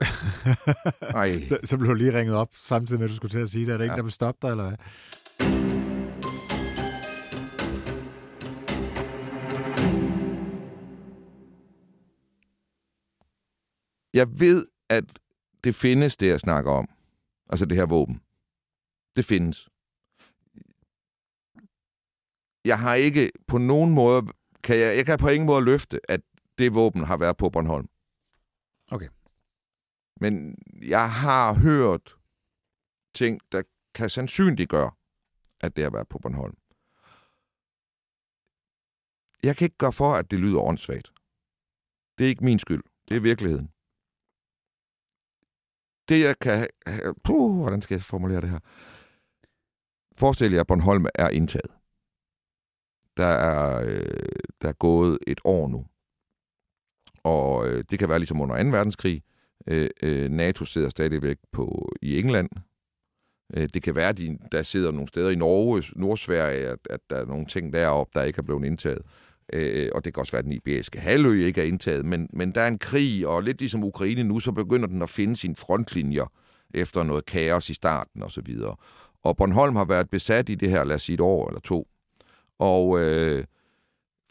[1.22, 3.48] ej, så, så blev du lige ringet op, samtidig med, at du skulle til at
[3.48, 3.72] sige det.
[3.72, 3.96] Er der ikke, Ja.
[3.96, 4.76] der vil stoppe dig, eller hvad?
[14.14, 15.04] jeg ved, at
[15.64, 16.88] det findes, det jeg snakker om.
[17.50, 18.20] Altså det her våben.
[19.16, 19.68] Det findes.
[22.64, 24.26] Jeg har ikke på nogen måde,
[24.62, 26.20] kan jeg, jeg kan på ingen måde løfte, at
[26.58, 27.88] det våben har været på Bornholm.
[28.90, 29.08] Okay.
[30.20, 32.16] Men jeg har hørt
[33.14, 33.62] ting, der
[33.94, 34.90] kan sandsynliggøre,
[35.60, 36.56] at det har været på Bornholm.
[39.42, 41.12] Jeg kan ikke gøre for, at det lyder åndssvagt.
[42.18, 42.82] Det er ikke min skyld.
[43.08, 43.72] Det er virkeligheden.
[46.08, 46.66] Det, jeg kan...
[47.24, 48.58] Puh, hvordan skal jeg formulere det her?
[50.16, 51.70] Forestil jer, at Bornholm er indtaget.
[53.16, 55.86] Der er, øh, der er gået et år nu.
[57.22, 58.68] Og øh, det kan være ligesom under 2.
[58.68, 59.22] verdenskrig.
[59.66, 62.48] Øh, øh, NATO sidder stadigvæk på, i England.
[63.54, 67.00] Øh, det kan være, at de, der sidder nogle steder i Norge, Nordsverige, at, at
[67.10, 68.98] der er nogle ting deroppe, der ikke er blevet indtaget.
[68.98, 72.04] Øh, øh, og det kan også være, at den iberiske halvø ikke er indtaget.
[72.04, 75.10] Men, men der er en krig, og lidt ligesom Ukraine nu, så begynder den at
[75.10, 76.32] finde sine frontlinjer
[76.74, 78.76] efter noget kaos i starten og så videre.
[79.22, 81.88] Og Bornholm har været besat i det her, lad os sige et år eller to.
[82.58, 83.44] Og øh,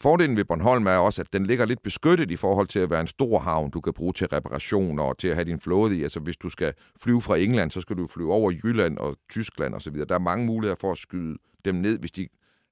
[0.02, 3.00] fordelen ved Bornholm er også, at den ligger lidt beskyttet i forhold til at være
[3.00, 6.02] en stor havn, du kan bruge til reparationer og til at have din flåde i.
[6.02, 9.74] Altså hvis du skal flyve fra England, så skal du flyve over Jylland og Tyskland
[9.74, 9.94] osv.
[9.94, 12.28] Der er mange muligheder for at skyde dem ned, hvis de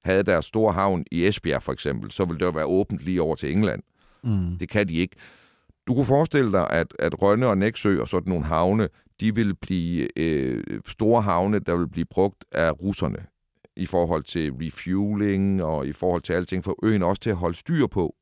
[0.07, 3.21] havde deres store havn i Esbjerg for eksempel, så ville det jo være åbent lige
[3.21, 3.83] over til England.
[4.23, 4.57] Mm.
[4.57, 5.15] Det kan de ikke.
[5.87, 8.89] Du kunne forestille dig, at, at Rønne og Næksø og sådan nogle havne,
[9.19, 13.25] de vil blive øh, store havne, der vil blive brugt af russerne
[13.75, 17.57] i forhold til refueling og i forhold til alting, for øen også til at holde
[17.57, 18.15] styr på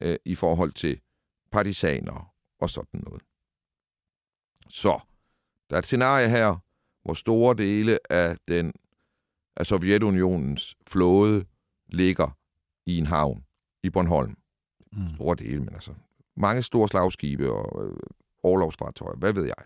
[0.00, 1.00] øh, i forhold til
[1.52, 3.22] partisaner og sådan noget.
[4.68, 5.00] Så,
[5.70, 6.56] der er et scenarie her,
[7.04, 8.72] hvor store dele af den
[9.56, 11.44] af Sovjetunionens flåde
[11.86, 12.36] ligger
[12.86, 13.44] i en havn
[13.82, 14.36] i Bornholm.
[14.92, 15.14] Mm.
[15.14, 15.94] Store dele, men altså
[16.36, 17.96] mange store slagskibe og øh,
[18.42, 19.64] overlovsfartøjer, hvad ved jeg.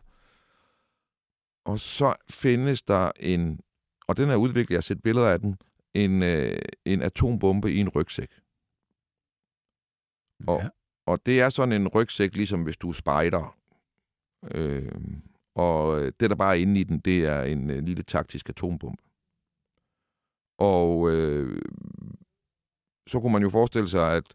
[1.64, 3.60] Og så findes der en,
[4.08, 5.56] og den er udviklet, jeg har set billeder af den,
[5.94, 8.30] en, øh, en atombombe i en rygsæk.
[10.46, 10.68] Og- Ja.
[11.06, 13.56] Og det er sådan en rygsæk, ligesom hvis du er spejder.
[14.54, 14.92] Øh,
[15.54, 19.02] og det, der bare er inde i den, det er en øh, lille taktisk atombombe.
[20.58, 21.62] Og øh,
[23.06, 24.34] så kunne man jo forestille sig, at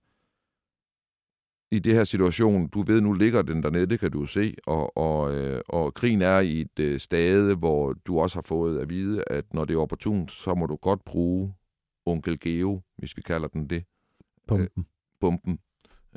[1.71, 4.97] i det her situation, du ved, nu ligger den dernede, det kan du se, og,
[4.97, 8.89] og, øh, og krigen er i et øh, stade, hvor du også har fået at
[8.89, 11.53] vide, at når det er opportunt, så må du godt bruge
[12.05, 13.83] onkel Geo, hvis vi kalder den det,
[14.47, 14.87] Pumpen.
[15.19, 15.59] bomben.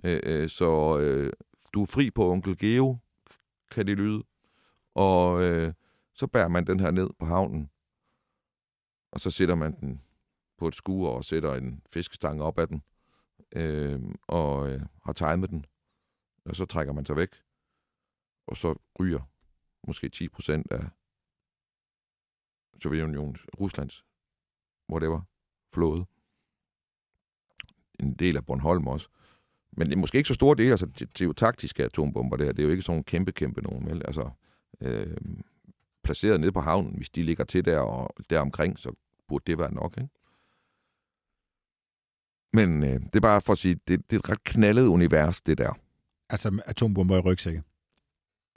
[0.05, 1.33] Øh, øh, så øh,
[1.75, 2.97] du er fri på onkel Geo,
[3.71, 4.23] kan det lyde.
[4.95, 5.73] Og øh,
[6.15, 7.71] så bærer man den her ned på havnen,
[9.17, 10.01] og så sætter man den
[10.59, 12.83] på et skur og sætter en fiskestang op af den,
[13.53, 15.65] øh, og øh, har timet den.
[16.45, 17.29] Og så trækker man sig væk,
[18.47, 19.21] og så ryger
[19.87, 20.89] måske 10% af
[22.83, 24.05] Sovjetunionens, Ruslands,
[24.91, 25.21] whatever,
[25.73, 26.05] flåde.
[28.01, 29.09] En del af Bornholm også.
[29.73, 32.37] Men det er måske ikke så stor del, altså det, det er jo taktiske atombomber,
[32.37, 32.53] det her.
[32.53, 34.03] Det er jo ikke sådan nogle kæmpe, kæmpe nogen, vel?
[34.05, 34.31] Altså,
[34.81, 35.17] øh,
[36.05, 38.93] placeret nede på havnen, hvis de ligger til der og deromkring, så
[39.29, 40.09] burde det være nok, ikke?
[42.53, 45.41] Men øh, det er bare for at sige, det, det er et ret knaldet univers,
[45.41, 45.73] det der.
[46.31, 47.63] Altså atombomber i rygsække.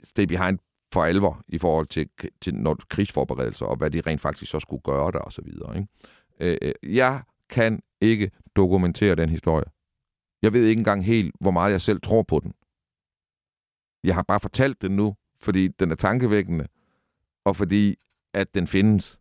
[0.02, 0.58] Stay behind
[0.92, 2.08] for alvor i forhold til,
[2.40, 5.76] til når, krigsforberedelser, og hvad de rent faktisk så skulle gøre der, og så videre.
[5.76, 5.88] Ikke?
[6.40, 9.64] Øh, øh, jeg kan ikke dokumentere den historie.
[10.42, 12.52] Jeg ved ikke engang helt, hvor meget jeg selv tror på den.
[14.04, 16.66] Jeg har bare fortalt den nu, fordi den er tankevækkende,
[17.44, 17.96] og fordi
[18.34, 19.19] at den findes.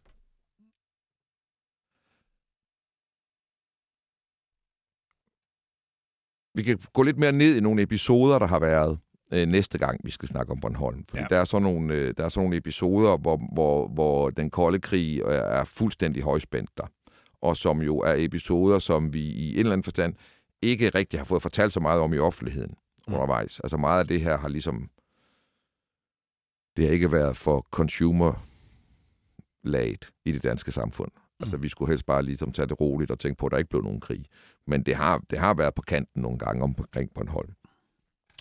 [6.60, 9.00] Vi kan gå lidt mere ned i nogle episoder, der har været
[9.34, 11.06] øh, næste gang, vi skal snakke om Bornholm.
[11.10, 11.28] Fordi ja.
[11.36, 14.80] der, er sådan nogle, øh, der er sådan nogle episoder, hvor, hvor, hvor den kolde
[14.80, 16.84] krig er, fuldstændig højspændt der.
[17.42, 20.16] Og som jo er episoder, som vi i en eller anden forstand
[20.62, 22.76] ikke rigtig har fået fortalt så meget om i offentligheden
[23.08, 23.14] mm.
[23.14, 23.60] undervejs.
[23.60, 24.90] Altså meget af det her har ligesom...
[26.78, 28.46] Det har ikke været for consumer
[29.64, 31.12] laget i det danske samfund.
[31.40, 33.70] Altså, vi skulle helst bare ligesom tage det roligt og tænke på, at der ikke
[33.70, 34.26] blev nogen krig.
[34.68, 37.54] Men det har, det har været på kanten nogle gange omkring Bornholm.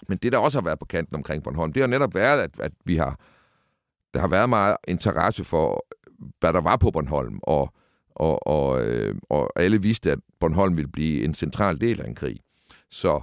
[0.09, 2.51] Men det, der også har været på kanten omkring Bornholm, det har netop været, at,
[2.61, 3.21] at vi har,
[4.15, 5.87] der har været meget interesse for,
[6.41, 7.75] hvad der var på Bornholm, og,
[8.11, 12.15] og, og, øh, og alle vidste, at Bornholm ville blive en central del af en
[12.15, 12.41] krig.
[12.91, 13.21] Så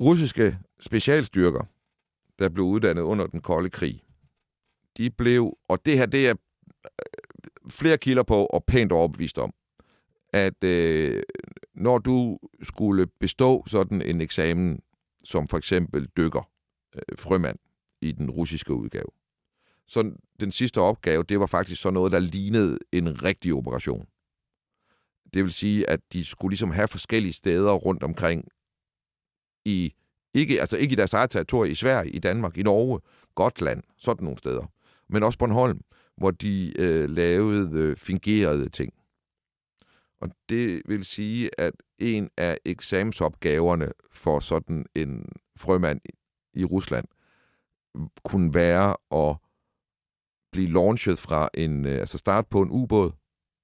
[0.00, 1.64] russiske specialstyrker,
[2.38, 4.02] der blev uddannet under den kolde krig,
[4.96, 6.34] de blev, og det her, det er
[7.70, 9.54] flere kilder på og pænt overbevist om,
[10.32, 11.22] at øh,
[11.74, 14.80] når du skulle bestå sådan en eksamen,
[15.24, 16.50] som for eksempel dykker,
[16.94, 17.58] øh, frømand
[18.00, 19.08] i den russiske udgave,
[19.86, 24.06] så den sidste opgave, det var faktisk så noget, der lignede en rigtig operation.
[25.34, 28.48] Det vil sige, at de skulle ligesom have forskellige steder rundt omkring
[29.64, 29.94] i,
[30.34, 33.00] ikke, altså ikke i deres eget territorie, i Sverige, i Danmark, i Norge,
[33.34, 34.66] Gotland, sådan nogle steder,
[35.08, 35.80] men også Bornholm
[36.18, 38.92] hvor de øh, lavede øh, fingerede ting.
[40.20, 46.00] Og det vil sige, at en af eksamensopgaverne for sådan en frømand
[46.54, 47.08] i Rusland
[48.24, 49.36] kunne være at
[50.52, 53.12] blive launchet fra en, øh, altså start på en ubåd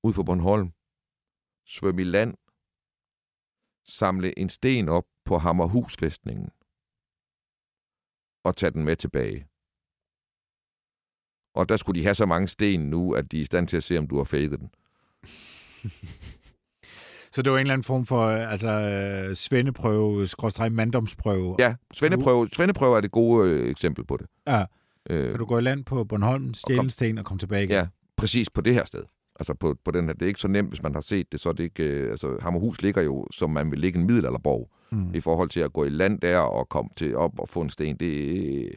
[0.05, 0.73] ud for Bornholm,
[1.67, 2.35] svømme i land,
[3.85, 6.51] samle en sten op på Hammerhusfæstningen
[8.45, 9.49] og tage den med tilbage.
[11.55, 13.77] Og der skulle de have så mange sten nu, at de er i stand til
[13.77, 14.71] at se, om du har faket den.
[17.33, 21.57] Så det var en eller anden form for altså, svendeprøve, skråstrej manddomsprøve?
[21.59, 24.27] Ja, svendeprøve, svendeprøve er det gode øh, eksempel på det.
[24.47, 24.65] Ja.
[25.11, 27.71] Øh, kan du gå i land på Bornholm, stjæle en sten og komme tilbage igen?
[27.71, 27.87] Ja,
[28.17, 29.03] præcis på det her sted.
[29.41, 30.13] Altså på, på den her.
[30.13, 31.83] Det er ikke så nemt, hvis man har set det, så er det ikke...
[31.83, 35.15] Øh, altså Hammerhus ligger jo, som man vil ligge en middelalderborg, mm.
[35.15, 37.71] i forhold til at gå i land der og komme til op og få en
[37.71, 37.97] sten.
[37.97, 38.71] Det,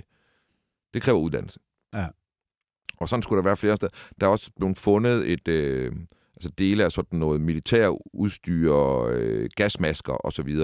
[0.93, 1.59] det kræver uddannelse.
[1.93, 2.07] Ja.
[2.97, 3.91] Og sådan skulle der være flere steder.
[4.21, 5.91] Der er også blevet fundet et, øh,
[6.35, 8.73] altså dele af sådan noget militær udstyr,
[9.09, 10.57] øh, gasmasker osv.,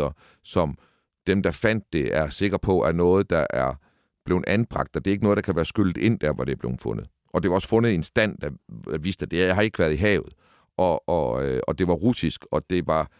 [0.43, 0.77] som
[1.27, 3.73] dem, der fandt det, er sikre på, er noget, der er
[4.25, 6.51] blevet anbragt, og det er ikke noget, der kan være skyllet ind der, hvor det
[6.51, 7.07] er blevet fundet.
[7.33, 8.49] Og det var også fundet i en stand, der
[8.97, 10.33] viste, at det har ikke været i havet.
[10.77, 13.11] Og, og, øh, og det var russisk, og det var...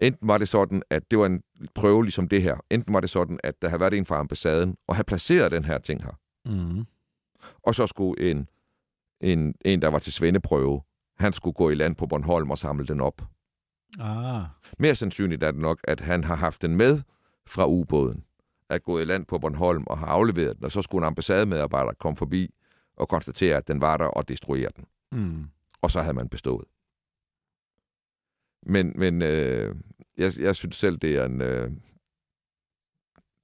[0.00, 1.42] Enten var det sådan, at det var en
[1.74, 2.56] prøve ligesom det her.
[2.70, 5.64] Enten var det sådan, at der havde været en fra ambassaden, og have placeret den
[5.64, 6.18] her ting her.
[6.46, 6.86] Mm
[7.62, 8.48] og så skulle en,
[9.20, 10.82] en, en, der var til svendeprøve,
[11.18, 13.22] han skulle gå i land på Bornholm og samle den op.
[13.98, 14.42] Ah.
[14.78, 17.02] Mere sandsynligt er det nok, at han har haft den med
[17.46, 18.24] fra ubåden,
[18.68, 21.92] at gå i land på Bornholm og har afleveret den, og så skulle en ambassademedarbejder
[21.92, 22.54] komme forbi
[22.96, 24.86] og konstatere, at den var der og destruere den.
[25.12, 25.44] Mm.
[25.82, 26.64] Og så havde man bestået.
[28.62, 29.76] Men, men øh,
[30.16, 31.40] jeg, jeg synes selv, det er en...
[31.40, 31.72] Øh,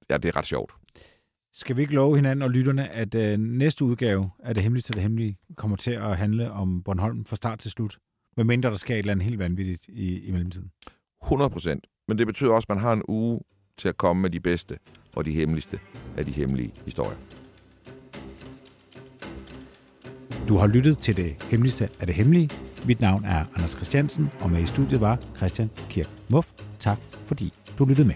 [0.09, 0.75] ja, det er ret sjovt.
[1.57, 4.93] Skal vi ikke love hinanden og lytterne, at øh, næste udgave af Det Hemmelige til
[4.93, 7.97] Det Hemmelige kommer til at handle om Bornholm fra start til slut?
[8.37, 10.71] Med mindre der sker et eller andet helt vanvittigt i, i mellemtiden.
[11.23, 11.87] 100 procent.
[12.07, 13.39] Men det betyder også, at man har en uge
[13.77, 14.77] til at komme med de bedste
[15.15, 15.79] og de hemmeligste
[16.17, 17.17] af de hemmelige historier.
[20.47, 22.49] Du har lyttet til Det Hemmeligste af Det Hemmelige.
[22.85, 26.51] Mit navn er Anders Christiansen, og med i studiet var Christian Kirk Muff.
[26.79, 28.15] Tak fordi du lyttede med.